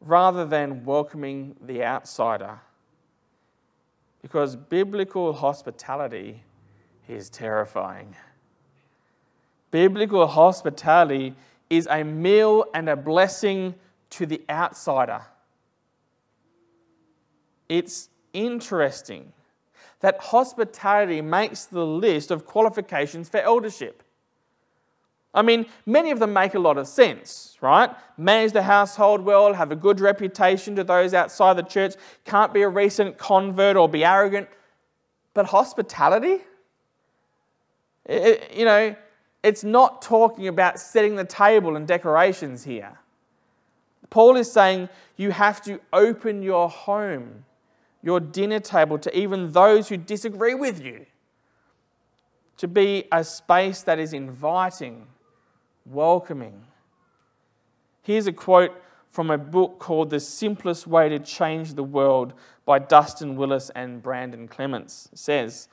rather 0.00 0.46
than 0.46 0.82
welcoming 0.86 1.56
the 1.60 1.84
outsider. 1.84 2.60
Because 4.22 4.56
biblical 4.56 5.34
hospitality 5.34 6.42
is 7.06 7.28
terrifying. 7.28 8.16
Biblical 9.70 10.26
hospitality 10.26 11.34
is 11.68 11.86
a 11.90 12.02
meal 12.02 12.64
and 12.74 12.88
a 12.88 12.96
blessing 12.96 13.74
to 14.10 14.26
the 14.26 14.40
outsider. 14.48 15.22
It's 17.68 18.08
interesting 18.32 19.32
that 20.00 20.18
hospitality 20.20 21.20
makes 21.20 21.64
the 21.64 21.84
list 21.84 22.30
of 22.30 22.46
qualifications 22.46 23.28
for 23.28 23.40
eldership. 23.40 24.02
I 25.34 25.42
mean, 25.42 25.66
many 25.84 26.10
of 26.10 26.18
them 26.18 26.32
make 26.32 26.54
a 26.54 26.58
lot 26.58 26.78
of 26.78 26.88
sense, 26.88 27.56
right? 27.60 27.90
Manage 28.16 28.52
the 28.52 28.62
household 28.62 29.20
well, 29.20 29.52
have 29.52 29.70
a 29.70 29.76
good 29.76 30.00
reputation 30.00 30.74
to 30.76 30.84
those 30.84 31.12
outside 31.12 31.56
the 31.56 31.62
church, 31.62 31.94
can't 32.24 32.54
be 32.54 32.62
a 32.62 32.68
recent 32.68 33.18
convert 33.18 33.76
or 33.76 33.88
be 33.88 34.04
arrogant. 34.04 34.48
But 35.34 35.46
hospitality? 35.46 36.38
It, 38.06 38.52
you 38.56 38.64
know, 38.64 38.96
it's 39.42 39.64
not 39.64 40.02
talking 40.02 40.48
about 40.48 40.78
setting 40.78 41.16
the 41.16 41.24
table 41.24 41.76
and 41.76 41.86
decorations 41.86 42.64
here. 42.64 42.98
Paul 44.10 44.36
is 44.36 44.50
saying 44.50 44.88
you 45.16 45.30
have 45.30 45.62
to 45.62 45.80
open 45.92 46.42
your 46.42 46.68
home 46.68 47.44
your 48.02 48.20
dinner 48.20 48.60
table 48.60 48.98
to 48.98 49.16
even 49.16 49.52
those 49.52 49.88
who 49.88 49.96
disagree 49.96 50.54
with 50.54 50.82
you. 50.82 51.06
To 52.58 52.68
be 52.68 53.04
a 53.12 53.22
space 53.22 53.82
that 53.82 53.98
is 53.98 54.12
inviting, 54.12 55.06
welcoming. 55.84 56.64
Here's 58.02 58.26
a 58.26 58.32
quote 58.32 58.72
from 59.10 59.30
a 59.30 59.38
book 59.38 59.78
called 59.78 60.10
The 60.10 60.20
Simplest 60.20 60.86
Way 60.86 61.08
to 61.08 61.18
Change 61.18 61.74
the 61.74 61.82
World 61.82 62.34
by 62.64 62.78
Dustin 62.78 63.36
Willis 63.36 63.70
and 63.74 64.02
Brandon 64.02 64.48
Clements. 64.48 65.08
It 65.12 65.18
says, 65.18 65.68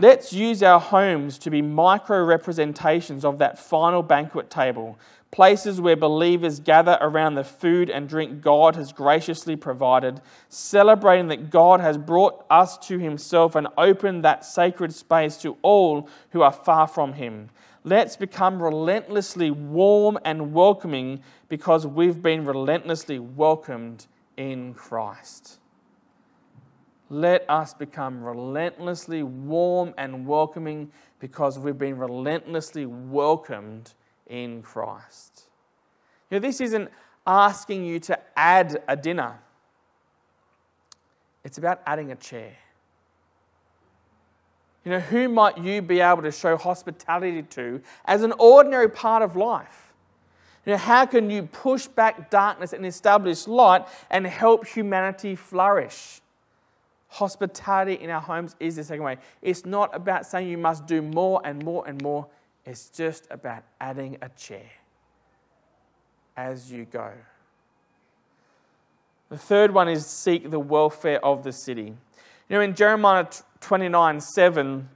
Let's 0.00 0.32
use 0.32 0.62
our 0.62 0.78
homes 0.78 1.38
to 1.38 1.50
be 1.50 1.60
micro 1.60 2.22
representations 2.22 3.24
of 3.24 3.38
that 3.38 3.58
final 3.58 4.00
banquet 4.00 4.48
table 4.48 4.96
places 5.32 5.80
where 5.80 5.96
believers 5.96 6.60
gather 6.60 6.96
around 7.00 7.34
the 7.34 7.42
food 7.42 7.90
and 7.90 8.08
drink 8.08 8.40
God 8.40 8.76
has 8.76 8.92
graciously 8.92 9.56
provided, 9.56 10.20
celebrating 10.48 11.26
that 11.28 11.50
God 11.50 11.80
has 11.80 11.98
brought 11.98 12.46
us 12.48 12.78
to 12.86 12.98
Himself 12.98 13.56
and 13.56 13.66
opened 13.76 14.24
that 14.24 14.44
sacred 14.44 14.94
space 14.94 15.36
to 15.38 15.56
all 15.62 16.08
who 16.30 16.42
are 16.42 16.52
far 16.52 16.86
from 16.86 17.14
Him. 17.14 17.50
Let's 17.82 18.16
become 18.16 18.62
relentlessly 18.62 19.50
warm 19.50 20.16
and 20.24 20.54
welcoming 20.54 21.22
because 21.48 21.88
we've 21.88 22.22
been 22.22 22.44
relentlessly 22.44 23.18
welcomed 23.18 24.06
in 24.36 24.74
Christ. 24.74 25.58
Let 27.10 27.48
us 27.48 27.72
become 27.72 28.22
relentlessly 28.22 29.22
warm 29.22 29.94
and 29.96 30.26
welcoming 30.26 30.92
because 31.20 31.58
we've 31.58 31.78
been 31.78 31.96
relentlessly 31.96 32.84
welcomed 32.84 33.94
in 34.26 34.62
Christ. 34.62 35.44
You 36.30 36.36
know, 36.38 36.46
this 36.46 36.60
isn't 36.60 36.90
asking 37.26 37.84
you 37.84 37.98
to 38.00 38.18
add 38.36 38.82
a 38.88 38.96
dinner, 38.96 39.38
it's 41.44 41.58
about 41.58 41.80
adding 41.86 42.12
a 42.12 42.16
chair. 42.16 42.56
You 44.84 44.92
know, 44.92 45.00
who 45.00 45.28
might 45.28 45.58
you 45.58 45.82
be 45.82 46.00
able 46.00 46.22
to 46.22 46.30
show 46.30 46.56
hospitality 46.56 47.42
to 47.42 47.82
as 48.04 48.22
an 48.22 48.32
ordinary 48.38 48.88
part 48.88 49.22
of 49.22 49.36
life? 49.36 49.92
You 50.64 50.72
know, 50.72 50.78
how 50.78 51.04
can 51.06 51.30
you 51.30 51.42
push 51.42 51.86
back 51.86 52.30
darkness 52.30 52.72
and 52.72 52.84
establish 52.86 53.46
light 53.46 53.86
and 54.10 54.26
help 54.26 54.66
humanity 54.66 55.34
flourish? 55.34 56.20
Hospitality 57.08 57.94
in 57.94 58.10
our 58.10 58.20
homes 58.20 58.54
is 58.60 58.76
the 58.76 58.84
second 58.84 59.02
way. 59.02 59.16
It's 59.40 59.64
not 59.64 59.94
about 59.94 60.26
saying 60.26 60.48
you 60.48 60.58
must 60.58 60.86
do 60.86 61.00
more 61.02 61.40
and 61.44 61.64
more 61.64 61.86
and 61.86 62.00
more. 62.02 62.26
It's 62.66 62.90
just 62.90 63.26
about 63.30 63.62
adding 63.80 64.18
a 64.20 64.28
chair 64.30 64.70
as 66.36 66.70
you 66.70 66.84
go. 66.84 67.12
The 69.30 69.38
third 69.38 69.72
one 69.72 69.88
is 69.88 70.06
seek 70.06 70.50
the 70.50 70.58
welfare 70.58 71.22
of 71.24 71.44
the 71.44 71.52
city. 71.52 71.94
You 72.48 72.56
know, 72.56 72.60
in 72.60 72.74
Jeremiah 72.74 73.26
29 73.60 74.20
7, 74.20 74.88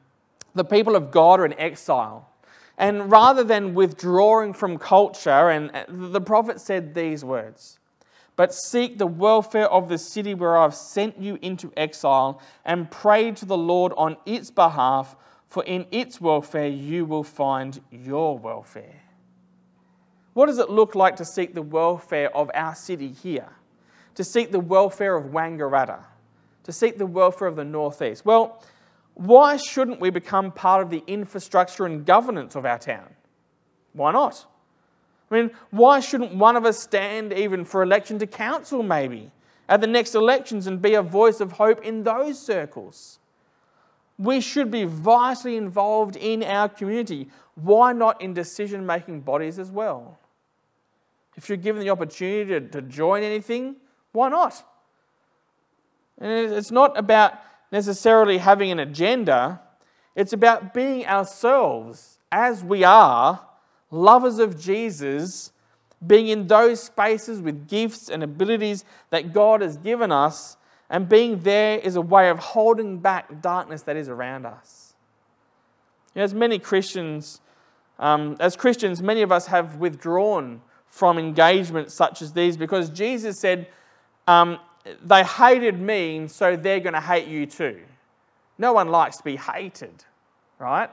the 0.55 0.65
people 0.65 0.97
of 0.97 1.11
God 1.11 1.41
are 1.41 1.47
in 1.47 1.59
exile. 1.59 2.29
And 2.79 3.11
rather 3.11 3.45
than 3.45 3.75
withdrawing 3.75 4.55
from 4.55 4.79
culture, 4.79 5.51
and 5.51 5.71
uh, 5.71 5.85
the 5.89 6.21
prophet 6.21 6.61
said 6.61 6.95
these 6.95 7.25
words 7.25 7.79
But 8.37 8.55
seek 8.55 8.99
the 8.99 9.07
welfare 9.07 9.69
of 9.69 9.89
the 9.89 9.99
city 9.99 10.35
where 10.35 10.57
I've 10.57 10.75
sent 10.75 11.21
you 11.21 11.39
into 11.43 11.73
exile, 11.77 12.41
and 12.65 12.91
pray 12.91 13.31
to 13.33 13.45
the 13.45 13.57
Lord 13.57 13.93
on 13.97 14.17
its 14.25 14.51
behalf 14.51 15.17
for 15.49 15.63
in 15.65 15.87
its 15.91 16.21
welfare 16.21 16.69
you 16.69 17.05
will 17.05 17.25
find 17.25 17.81
your 17.91 18.39
welfare. 18.39 19.03
What 20.33 20.47
does 20.47 20.59
it 20.59 20.71
look 20.71 20.95
like 20.95 21.17
to 21.17 21.27
seek 21.27 21.55
the 21.55 21.63
welfare 21.63 22.35
of 22.35 22.51
our 22.55 22.75
city 22.75 23.09
here? 23.09 23.51
to 24.15 24.25
seek 24.25 24.53
the 24.53 24.61
welfare 24.61 25.17
of 25.17 25.27
Wangaratta, 25.27 26.01
to 26.65 26.73
seek 26.73 26.99
the 26.99 27.07
welfare 27.07 27.49
of 27.49 27.57
the 27.57 27.65
Northeast. 27.65 28.25
Well, 28.25 28.63
why 29.15 29.57
shouldn't 29.57 30.01
we 30.01 30.11
become 30.11 30.53
part 30.53 30.83
of 30.83 30.91
the 30.91 31.03
infrastructure 31.07 31.87
and 31.87 32.05
governance 32.05 32.55
of 32.55 32.65
our 32.65 32.79
town? 32.79 33.15
Why 33.93 34.13
not? 34.13 34.47
I 35.33 35.37
mean, 35.37 35.51
why 35.71 36.01
shouldn't 36.01 36.35
one 36.35 36.57
of 36.57 36.67
us 36.67 36.79
stand 36.79 37.33
even 37.33 37.65
for 37.65 37.83
election 37.83 38.19
to 38.19 38.27
council, 38.27 38.83
maybe, 38.83 39.31
at 39.67 39.81
the 39.81 39.87
next 39.87 40.15
elections 40.15 40.67
and 40.67 40.83
be 40.83 40.93
a 40.93 41.03
voice 41.03 41.41
of 41.41 41.53
hope 41.53 41.83
in 41.83 42.03
those 42.03 42.39
circles? 42.39 43.19
We 44.19 44.43
should 44.43 44.71
be 44.71 44.85
vitally 44.85 45.57
involved 45.57 46.17
in 46.17 46.43
our 46.43 46.69
community. 46.69 47.29
Why 47.55 47.95
not 47.95 48.21
in 48.21 48.35
decision 48.35 48.85
making 48.85 49.23
bodies 49.23 49.59
as 49.59 49.71
well? 49.71 50.19
If 51.35 51.49
you're 51.49 51.57
given 51.57 51.81
the 51.81 51.89
opportunity 51.89 52.51
to, 52.51 52.61
to 52.69 52.83
join 52.83 53.23
anything, 53.23 53.77
why 54.13 54.29
not? 54.29 54.63
And 56.19 56.53
it's 56.53 56.71
not 56.71 56.99
about 56.99 57.33
necessarily 57.73 58.37
having 58.37 58.71
an 58.71 58.81
agenda, 58.81 59.63
it's 60.15 60.35
about 60.35 60.75
being 60.75 61.07
ourselves 61.07 62.19
as 62.31 62.63
we 62.63 62.85
are, 62.85 63.41
lovers 63.93 64.39
of 64.39 64.59
Jesus, 64.61 65.53
being 66.05 66.27
in 66.27 66.49
those 66.49 66.83
spaces 66.83 67.41
with 67.41 67.69
gifts 67.69 68.09
and 68.09 68.25
abilities 68.25 68.85
that 69.11 69.33
God 69.33 69.61
has 69.61 69.77
given 69.77 70.11
us, 70.11 70.57
and 70.91 71.09
being 71.09 71.41
there 71.41 71.79
is 71.79 71.95
a 71.95 72.01
way 72.01 72.29
of 72.29 72.39
holding 72.39 72.99
back 72.99 73.41
darkness 73.41 73.83
that 73.83 73.97
is 73.97 74.09
around 74.09 74.45
us. 74.45 74.95
as 76.17 76.35
many 76.35 76.59
Christians, 76.59 77.41
um, 77.99 78.37
as 78.41 78.57
Christians, 78.57 79.01
many 79.01 79.23
of 79.23 79.31
us 79.31 79.47
have 79.47 79.77
withdrawn 79.77 80.61
from 80.89 81.19
engagements 81.19 81.95
such 81.95 82.21
as 82.21 82.33
these 82.33 82.57
because 82.57 82.91
Jesus 82.91 83.39
said, 83.39 83.69
um, 84.27 84.59
They 85.03 85.23
hated 85.23 85.81
me, 85.81 86.19
and 86.19 86.31
so 86.31 86.57
they're 86.57 86.81
going 86.81 86.95
to 86.95 87.01
hate 87.01 87.29
you 87.29 87.47
too. 87.47 87.81
No 88.59 88.73
one 88.75 88.89
likes 88.89 89.17
to 89.19 89.25
be 89.25 89.37
hated, 89.37 90.05
right? 90.59 90.91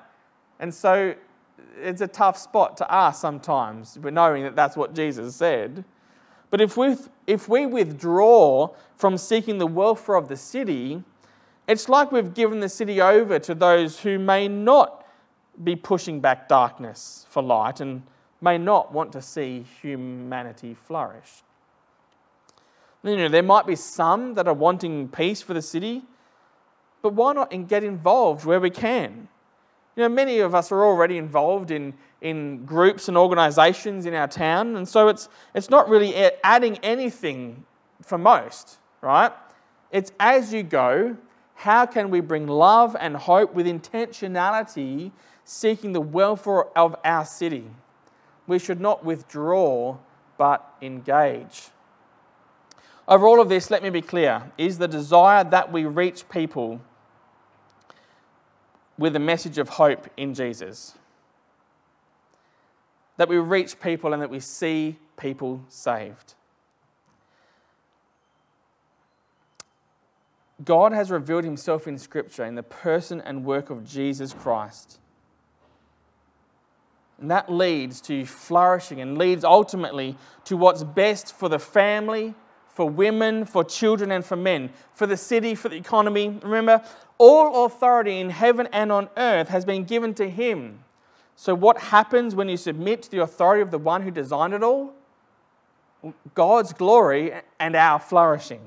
And 0.60 0.74
so 0.74 1.16
it's 1.78 2.02
a 2.02 2.08
tough 2.08 2.38
spot 2.38 2.78
to 2.78 2.94
ask 2.94 3.22
sometimes, 3.22 3.98
but 3.98 4.14
knowing 4.14 4.44
that 4.44 4.56
that's 4.56 4.76
what 4.76 4.94
Jesus 4.94 5.36
said. 5.36 5.84
But 6.50 6.62
if 6.62 6.78
we, 6.78 6.96
if 7.28 7.48
we 7.48 7.66
withdraw 7.66 8.70
from 8.96 9.18
seeking 9.18 9.58
the 9.60 9.68
welfare 9.68 10.16
of 10.16 10.28
the 10.28 10.36
city, 10.36 11.04
it's 11.68 11.88
like 11.88 12.12
we've 12.12 12.34
given 12.34 12.60
the 12.60 12.70
city 12.70 13.02
over 13.02 13.38
to 13.40 13.54
those 13.54 14.00
who 14.00 14.18
may 14.18 14.48
not 14.48 15.06
be 15.64 15.76
pushing 15.76 16.20
back 16.20 16.48
darkness 16.48 17.26
for 17.30 17.44
light 17.44 17.80
and 17.80 18.04
may 18.42 18.58
not 18.58 18.92
want 18.92 19.12
to 19.14 19.22
see 19.22 19.66
humanity 19.82 20.74
flourish. 20.74 21.44
You 23.04 23.16
know, 23.16 23.30
there 23.30 23.44
might 23.44 23.68
be 23.68 23.76
some 23.76 24.34
that 24.34 24.48
are 24.48 24.54
wanting 24.54 25.08
peace 25.10 25.42
for 25.42 25.54
the 25.54 25.62
city, 25.62 26.04
but 27.02 27.14
why 27.14 27.34
not 27.34 27.52
get 27.68 27.84
involved 27.84 28.46
where 28.46 28.60
we 28.60 28.70
can? 28.70 29.28
You 30.00 30.08
know, 30.08 30.16
many 30.16 30.40
of 30.40 30.56
us 30.56 30.72
are 30.72 30.82
already 30.82 31.18
involved 31.18 31.72
in, 31.72 31.94
in 32.22 32.64
groups 32.64 33.10
and 33.10 33.18
organisations 33.18 34.06
in 34.06 34.14
our 34.14 34.30
town, 34.30 34.78
and 34.78 34.88
so 34.88 35.10
it's, 35.10 35.28
it's 35.54 35.70
not 35.70 35.90
really 35.90 36.16
adding 36.42 36.78
anything 36.78 37.66
for 38.02 38.18
most, 38.18 38.78
right? 39.02 39.34
It's 39.92 40.14
as 40.18 40.54
you 40.54 40.64
go, 40.64 41.18
how 41.56 41.86
can 41.86 42.12
we 42.12 42.22
bring 42.22 42.48
love 42.48 42.96
and 42.98 43.18
hope 43.18 43.54
with 43.54 43.66
intentionality, 43.66 45.12
seeking 45.44 45.92
the 45.92 46.00
welfare 46.00 46.78
of 46.78 46.96
our 47.04 47.26
city? 47.26 47.66
we 48.48 48.58
should 48.58 48.80
not 48.80 49.04
withdraw 49.04 49.98
but 50.38 50.74
engage. 50.82 51.72
Over 53.06 53.28
all 53.28 53.42
of 53.42 53.50
this, 53.50 53.70
let 53.70 53.84
me 53.84 53.90
be 53.90 54.02
clear 54.02 54.50
is 54.58 54.78
the 54.78 54.88
desire 54.88 55.44
that 55.44 55.74
we 55.74 55.84
reach 55.84 56.30
people 56.30 56.80
with 59.00 59.16
a 59.16 59.20
message 59.20 59.58
of 59.58 59.70
hope 59.70 60.08
in 60.18 60.34
Jesus. 60.34 60.94
That 63.16 63.30
we 63.30 63.38
reach 63.38 63.80
people 63.80 64.12
and 64.14 64.22
that 64.22 64.30
we 64.30 64.42
see 64.42 64.98
people 65.18 65.64
saved. 65.70 66.36
God 70.66 70.92
has 70.92 71.10
revealed 71.10 71.46
himself 71.46 71.88
in 71.88 71.98
Scripture 71.98 72.44
in 72.44 72.56
the 72.56 72.64
person 72.64 73.22
and 73.22 73.46
work 73.46 73.70
of 73.70 73.88
Jesus 73.88 74.34
Christ. 74.34 75.00
And 77.22 77.32
that 77.32 77.50
leads 77.50 78.02
to 78.02 78.26
flourishing 78.26 79.00
and 79.00 79.18
leads 79.18 79.46
ultimately 79.46 80.18
to 80.44 80.58
what's 80.58 80.84
best 80.84 81.34
for 81.34 81.48
the 81.48 81.60
family, 81.60 82.34
for 82.80 82.90
women, 82.90 83.44
for 83.44 83.62
children, 83.62 84.10
and 84.10 84.24
for 84.24 84.38
men, 84.38 84.70
for 84.94 85.06
the 85.06 85.18
city, 85.18 85.54
for 85.54 85.68
the 85.68 85.76
economy. 85.76 86.40
Remember, 86.42 86.82
all 87.18 87.66
authority 87.66 88.22
in 88.22 88.30
heaven 88.30 88.70
and 88.72 88.90
on 88.90 89.10
earth 89.18 89.50
has 89.50 89.66
been 89.66 89.84
given 89.84 90.14
to 90.14 90.30
him. 90.30 90.80
So, 91.36 91.54
what 91.54 91.78
happens 91.78 92.36
when 92.36 92.48
you 92.48 92.56
submit 92.56 93.02
to 93.02 93.12
the 93.12 93.22
authority 93.22 93.62
of 93.62 93.72
the 93.72 93.78
one 93.78 94.04
who 94.04 94.12
designed 94.12 94.54
it 94.54 94.64
all? 94.64 94.94
God's 96.34 96.72
glory 96.72 97.34
and 97.60 97.76
our 97.76 98.00
flourishing. 98.00 98.62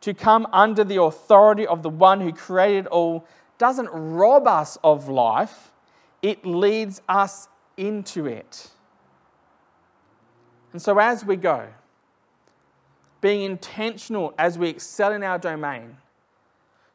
To 0.00 0.14
come 0.14 0.48
under 0.50 0.82
the 0.82 1.02
authority 1.02 1.66
of 1.66 1.82
the 1.82 1.90
one 1.90 2.22
who 2.22 2.32
created 2.32 2.86
all 2.86 3.26
doesn't 3.58 3.90
rob 3.92 4.46
us 4.46 4.78
of 4.82 5.06
life, 5.10 5.70
it 6.22 6.46
leads 6.46 7.02
us 7.10 7.50
into 7.76 8.24
it. 8.24 8.70
And 10.72 10.80
so, 10.80 10.98
as 10.98 11.26
we 11.26 11.36
go, 11.36 11.68
being 13.20 13.42
intentional 13.42 14.34
as 14.38 14.58
we 14.58 14.68
excel 14.68 15.12
in 15.12 15.22
our 15.22 15.38
domain, 15.38 15.96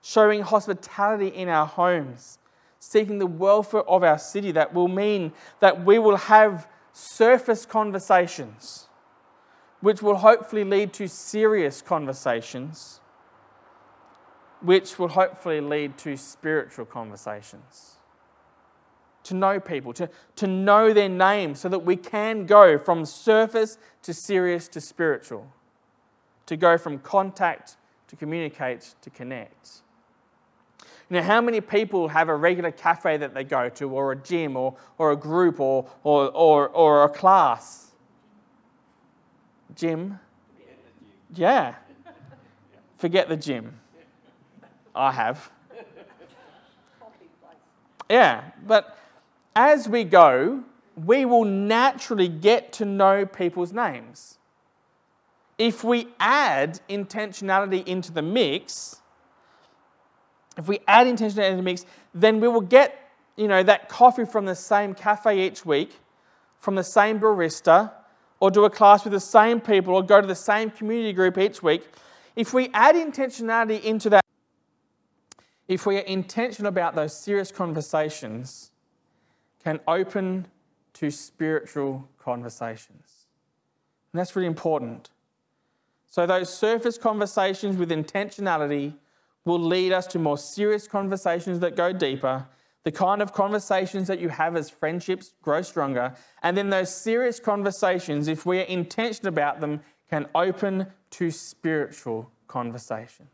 showing 0.01 0.41
hospitality 0.41 1.27
in 1.27 1.49
our 1.49 1.65
homes, 1.65 2.39
seeking 2.79 3.19
the 3.19 3.27
welfare 3.27 3.83
of 3.83 4.03
our 4.03 4.19
city, 4.19 4.51
that 4.51 4.73
will 4.73 4.87
mean 4.87 5.33
that 5.59 5.83
we 5.83 5.99
will 5.99 6.17
have 6.17 6.67
surface 6.93 7.65
conversations, 7.65 8.87
which 9.81 10.01
will 10.01 10.17
hopefully 10.17 10.63
lead 10.63 10.93
to 10.93 11.07
serious 11.07 11.81
conversations, 11.81 13.01
which 14.61 14.97
will 14.97 15.09
hopefully 15.09 15.59
lead 15.59 15.97
to 15.97 16.15
spiritual 16.15 16.85
conversations. 16.85 17.97
To 19.23 19.33
know 19.33 19.59
people, 19.59 19.93
to, 19.93 20.09
to 20.37 20.47
know 20.47 20.93
their 20.93 21.09
names, 21.09 21.61
so 21.61 21.69
that 21.69 21.79
we 21.79 21.95
can 21.95 22.45
go 22.45 22.77
from 22.77 23.05
surface 23.05 23.77
to 24.03 24.13
serious 24.13 24.67
to 24.69 24.81
spiritual, 24.81 25.47
to 26.45 26.57
go 26.57 26.77
from 26.77 26.99
contact 26.99 27.77
to 28.07 28.15
communicate 28.15 28.95
to 29.01 29.09
connect. 29.09 29.81
You 31.09 31.17
know, 31.17 31.21
how 31.21 31.41
many 31.41 31.61
people 31.61 32.07
have 32.07 32.29
a 32.29 32.35
regular 32.35 32.71
cafe 32.71 33.17
that 33.17 33.33
they 33.33 33.43
go 33.43 33.69
to, 33.69 33.89
or 33.89 34.13
a 34.13 34.15
gym, 34.15 34.55
or, 34.55 34.75
or 34.97 35.11
a 35.11 35.15
group, 35.15 35.59
or, 35.59 35.87
or, 36.03 36.29
or, 36.29 36.69
or 36.69 37.03
a 37.03 37.09
class? 37.09 37.91
Gym? 39.75 40.19
Yeah. 41.33 41.75
Forget 42.97 43.29
the 43.29 43.37
gym. 43.37 43.79
I 44.95 45.11
have. 45.11 45.51
Yeah, 48.09 48.43
but 48.65 48.97
as 49.55 49.89
we 49.89 50.03
go, 50.03 50.63
we 50.95 51.25
will 51.25 51.45
naturally 51.45 52.27
get 52.27 52.71
to 52.73 52.85
know 52.85 53.25
people's 53.25 53.73
names. 53.73 54.37
If 55.57 55.83
we 55.83 56.07
add 56.19 56.79
intentionality 56.89 57.85
into 57.87 58.11
the 58.11 58.21
mix, 58.21 59.01
if 60.57 60.67
we 60.67 60.79
add 60.87 61.07
intentionality 61.07 61.49
into 61.49 61.57
the 61.57 61.63
mix, 61.63 61.85
then 62.13 62.39
we 62.39 62.47
will 62.47 62.61
get 62.61 62.99
you 63.35 63.47
know, 63.47 63.63
that 63.63 63.89
coffee 63.89 64.25
from 64.25 64.45
the 64.45 64.55
same 64.55 64.93
cafe 64.93 65.45
each 65.45 65.65
week, 65.65 65.99
from 66.59 66.75
the 66.75 66.83
same 66.83 67.19
barista, 67.19 67.91
or 68.39 68.51
do 68.51 68.65
a 68.65 68.69
class 68.69 69.03
with 69.03 69.13
the 69.13 69.19
same 69.19 69.59
people, 69.59 69.95
or 69.95 70.03
go 70.03 70.21
to 70.21 70.27
the 70.27 70.35
same 70.35 70.69
community 70.69 71.13
group 71.13 71.37
each 71.37 71.63
week. 71.63 71.83
If 72.35 72.53
we 72.53 72.69
add 72.73 72.95
intentionality 72.95 73.81
into 73.83 74.09
that, 74.11 74.23
if 75.67 75.85
we 75.85 75.97
are 75.97 76.01
intentional 76.01 76.69
about 76.69 76.95
those 76.95 77.15
serious 77.15 77.51
conversations, 77.51 78.71
can 79.63 79.79
open 79.87 80.47
to 80.93 81.09
spiritual 81.09 82.07
conversations. 82.19 83.27
And 84.11 84.19
that's 84.19 84.35
really 84.35 84.47
important. 84.47 85.09
So, 86.13 86.27
those 86.27 86.53
surface 86.53 86.99
conversations 86.99 87.75
with 87.75 87.89
intentionality 87.89 88.93
will 89.45 89.57
lead 89.57 89.91
us 89.91 90.05
to 90.05 90.19
more 90.19 90.37
serious 90.37 90.87
conversations 90.87 91.59
that 91.61 91.75
go 91.75 91.91
deeper, 91.91 92.45
the 92.83 92.91
kind 92.91 93.19
of 93.19 93.33
conversations 93.33 94.09
that 94.09 94.19
you 94.19 94.29
have 94.29 94.55
as 94.55 94.69
friendships 94.69 95.33
grow 95.41 95.63
stronger. 95.63 96.13
And 96.43 96.55
then 96.55 96.69
those 96.69 96.93
serious 96.93 97.39
conversations, 97.39 98.27
if 98.27 98.45
we 98.45 98.59
are 98.59 98.65
intentional 98.65 99.29
about 99.29 99.59
them, 99.59 99.81
can 100.07 100.27
open 100.35 100.85
to 101.09 101.31
spiritual 101.31 102.29
conversations. 102.47 103.31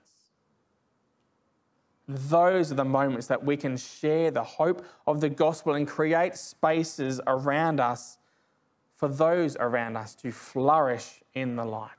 Those 2.07 2.71
are 2.71 2.75
the 2.75 2.85
moments 2.85 3.27
that 3.27 3.43
we 3.43 3.57
can 3.57 3.75
share 3.75 4.31
the 4.31 4.45
hope 4.45 4.85
of 5.05 5.19
the 5.19 5.27
gospel 5.27 5.73
and 5.73 5.85
create 5.85 6.37
spaces 6.37 7.19
around 7.27 7.81
us 7.81 8.19
for 8.95 9.09
those 9.09 9.57
around 9.57 9.97
us 9.97 10.15
to 10.15 10.31
flourish 10.31 11.19
in 11.33 11.57
the 11.57 11.65
light. 11.65 11.98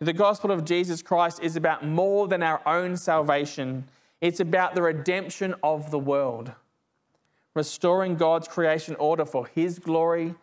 The 0.00 0.12
gospel 0.12 0.52
of 0.52 0.64
Jesus 0.64 1.02
Christ 1.02 1.40
is 1.42 1.56
about 1.56 1.84
more 1.84 2.28
than 2.28 2.42
our 2.42 2.60
own 2.66 2.96
salvation, 2.96 3.84
it's 4.20 4.38
about 4.38 4.74
the 4.74 4.82
redemption 4.82 5.54
of 5.62 5.90
the 5.90 5.98
world, 5.98 6.52
restoring 7.54 8.14
God's 8.14 8.46
creation 8.46 8.94
order 8.96 9.24
for 9.24 9.46
His 9.48 9.80
glory 9.80 10.36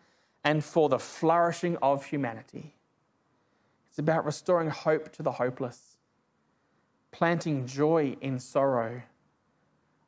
and 0.44 0.62
for 0.62 0.90
the 0.90 0.98
flourishing 0.98 1.78
of 1.78 2.04
humanity. 2.04 2.74
It's 3.88 3.98
about 3.98 4.26
restoring 4.26 4.68
hope 4.68 5.10
to 5.12 5.22
the 5.22 5.32
hopeless, 5.32 5.96
planting 7.10 7.66
joy 7.66 8.16
in 8.20 8.38
sorrow, 8.38 9.00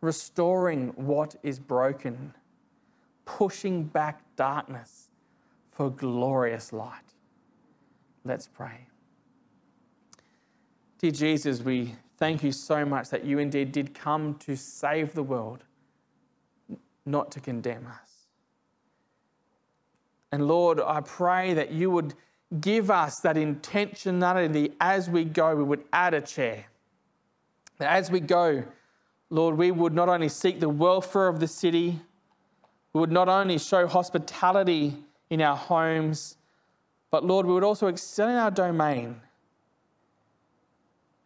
restoring 0.03 0.89
what 0.89 1.37
is 1.43 1.59
broken, 1.59 2.35
pushing 3.25 3.85
back 3.85 4.21
darkness 4.37 5.09
for 5.73 5.91
glorious 5.91 6.71
light. 6.71 7.15
Let's 8.27 8.47
pray. 8.47 8.89
Dear 10.99 11.13
Jesus, 11.13 11.61
we 11.61 11.95
thank 12.17 12.43
you 12.43 12.51
so 12.51 12.85
much 12.85 13.11
that 13.11 13.25
you 13.25 13.39
indeed 13.39 13.71
did 13.71 13.95
come 13.95 14.35
to 14.41 14.57
save 14.57 15.15
the 15.15 15.23
world, 15.23 15.63
not 17.07 17.31
to 17.33 17.41
condemn 17.41 17.87
us. 17.87 18.27
And 20.33 20.49
Lord, 20.49 20.81
I 20.81 21.01
pray 21.01 21.55
that 21.55 21.71
you 21.71 21.91
would 21.93 22.15
give 22.61 22.91
us 22.91 23.21
that 23.21 23.37
intentionality 23.37 24.73
as 24.81 25.09
we 25.09 25.25
go, 25.25 25.55
we 25.55 25.63
would 25.63 25.85
add 25.93 26.15
a 26.15 26.21
chair. 26.21 26.67
That 27.79 27.93
as 27.93 28.11
we 28.11 28.19
go, 28.19 28.65
Lord, 29.31 29.57
we 29.57 29.71
would 29.71 29.95
not 29.95 30.09
only 30.09 30.29
seek 30.29 30.59
the 30.59 30.69
welfare 30.69 31.29
of 31.29 31.39
the 31.39 31.47
city, 31.47 32.01
we 32.93 33.01
would 33.01 33.13
not 33.13 33.29
only 33.29 33.59
show 33.59 33.87
hospitality 33.87 34.97
in 35.31 35.43
our 35.43 35.57
homes, 35.57 36.37
but 37.13 37.25
Lord, 37.25 37.47
we 37.47 37.53
would 37.53 37.65
also 37.65 37.87
excel 37.87 38.29
in 38.29 38.35
our 38.35 38.51
domain 38.51 39.21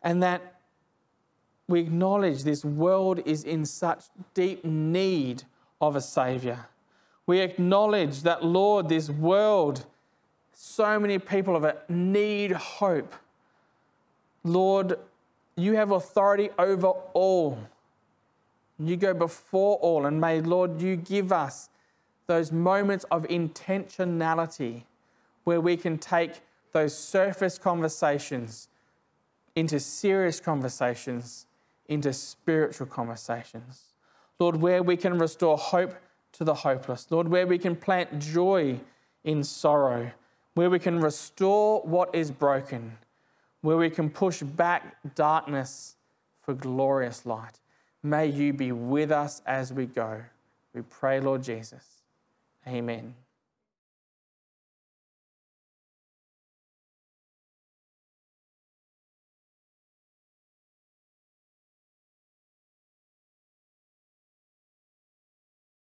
and 0.02 0.22
that 0.22 0.60
we 1.68 1.80
acknowledge 1.80 2.42
this 2.42 2.64
world 2.64 3.20
is 3.24 3.44
in 3.44 3.64
such 3.64 4.04
deep 4.34 4.64
need 4.64 5.44
of 5.80 5.96
a 5.96 6.00
Savior. 6.00 6.66
We 7.26 7.38
acknowledge 7.40 8.22
that, 8.22 8.44
Lord, 8.44 8.88
this 8.88 9.08
world, 9.08 9.86
so 10.52 10.98
many 10.98 11.18
people 11.18 11.56
of 11.56 11.64
it 11.64 11.82
need 11.88 12.52
hope. 12.52 13.14
Lord, 14.44 14.98
you 15.56 15.74
have 15.74 15.92
authority 15.92 16.50
over 16.58 16.88
all. 17.14 17.58
You 18.78 18.96
go 18.96 19.14
before 19.14 19.76
all, 19.76 20.06
and 20.06 20.20
may, 20.20 20.40
Lord, 20.40 20.80
you 20.82 20.96
give 20.96 21.30
us 21.32 21.68
those 22.26 22.50
moments 22.50 23.04
of 23.10 23.22
intentionality 23.24 24.82
where 25.44 25.60
we 25.60 25.76
can 25.76 25.98
take 25.98 26.40
those 26.72 26.96
surface 26.96 27.58
conversations 27.58 28.68
into 29.54 29.78
serious 29.80 30.40
conversations, 30.40 31.46
into 31.86 32.12
spiritual 32.12 32.86
conversations. 32.86 33.92
Lord, 34.38 34.56
where 34.56 34.82
we 34.82 34.96
can 34.96 35.18
restore 35.18 35.56
hope 35.56 35.94
to 36.32 36.44
the 36.44 36.54
hopeless. 36.54 37.06
Lord, 37.10 37.28
where 37.28 37.46
we 37.46 37.58
can 37.58 37.76
plant 37.76 38.18
joy 38.18 38.80
in 39.24 39.44
sorrow, 39.44 40.10
where 40.54 40.70
we 40.70 40.78
can 40.78 41.00
restore 41.00 41.80
what 41.82 42.14
is 42.14 42.30
broken, 42.30 42.96
where 43.60 43.76
we 43.76 43.90
can 43.90 44.10
push 44.10 44.42
back 44.42 44.96
darkness 45.14 45.96
for 46.40 46.54
glorious 46.54 47.24
light. 47.24 47.60
May 48.02 48.26
you 48.26 48.52
be 48.52 48.72
with 48.72 49.12
us 49.12 49.42
as 49.46 49.72
we 49.72 49.86
go. 49.86 50.22
We 50.74 50.82
pray, 50.82 51.20
Lord 51.20 51.42
Jesus. 51.42 51.84
Amen. 52.66 53.14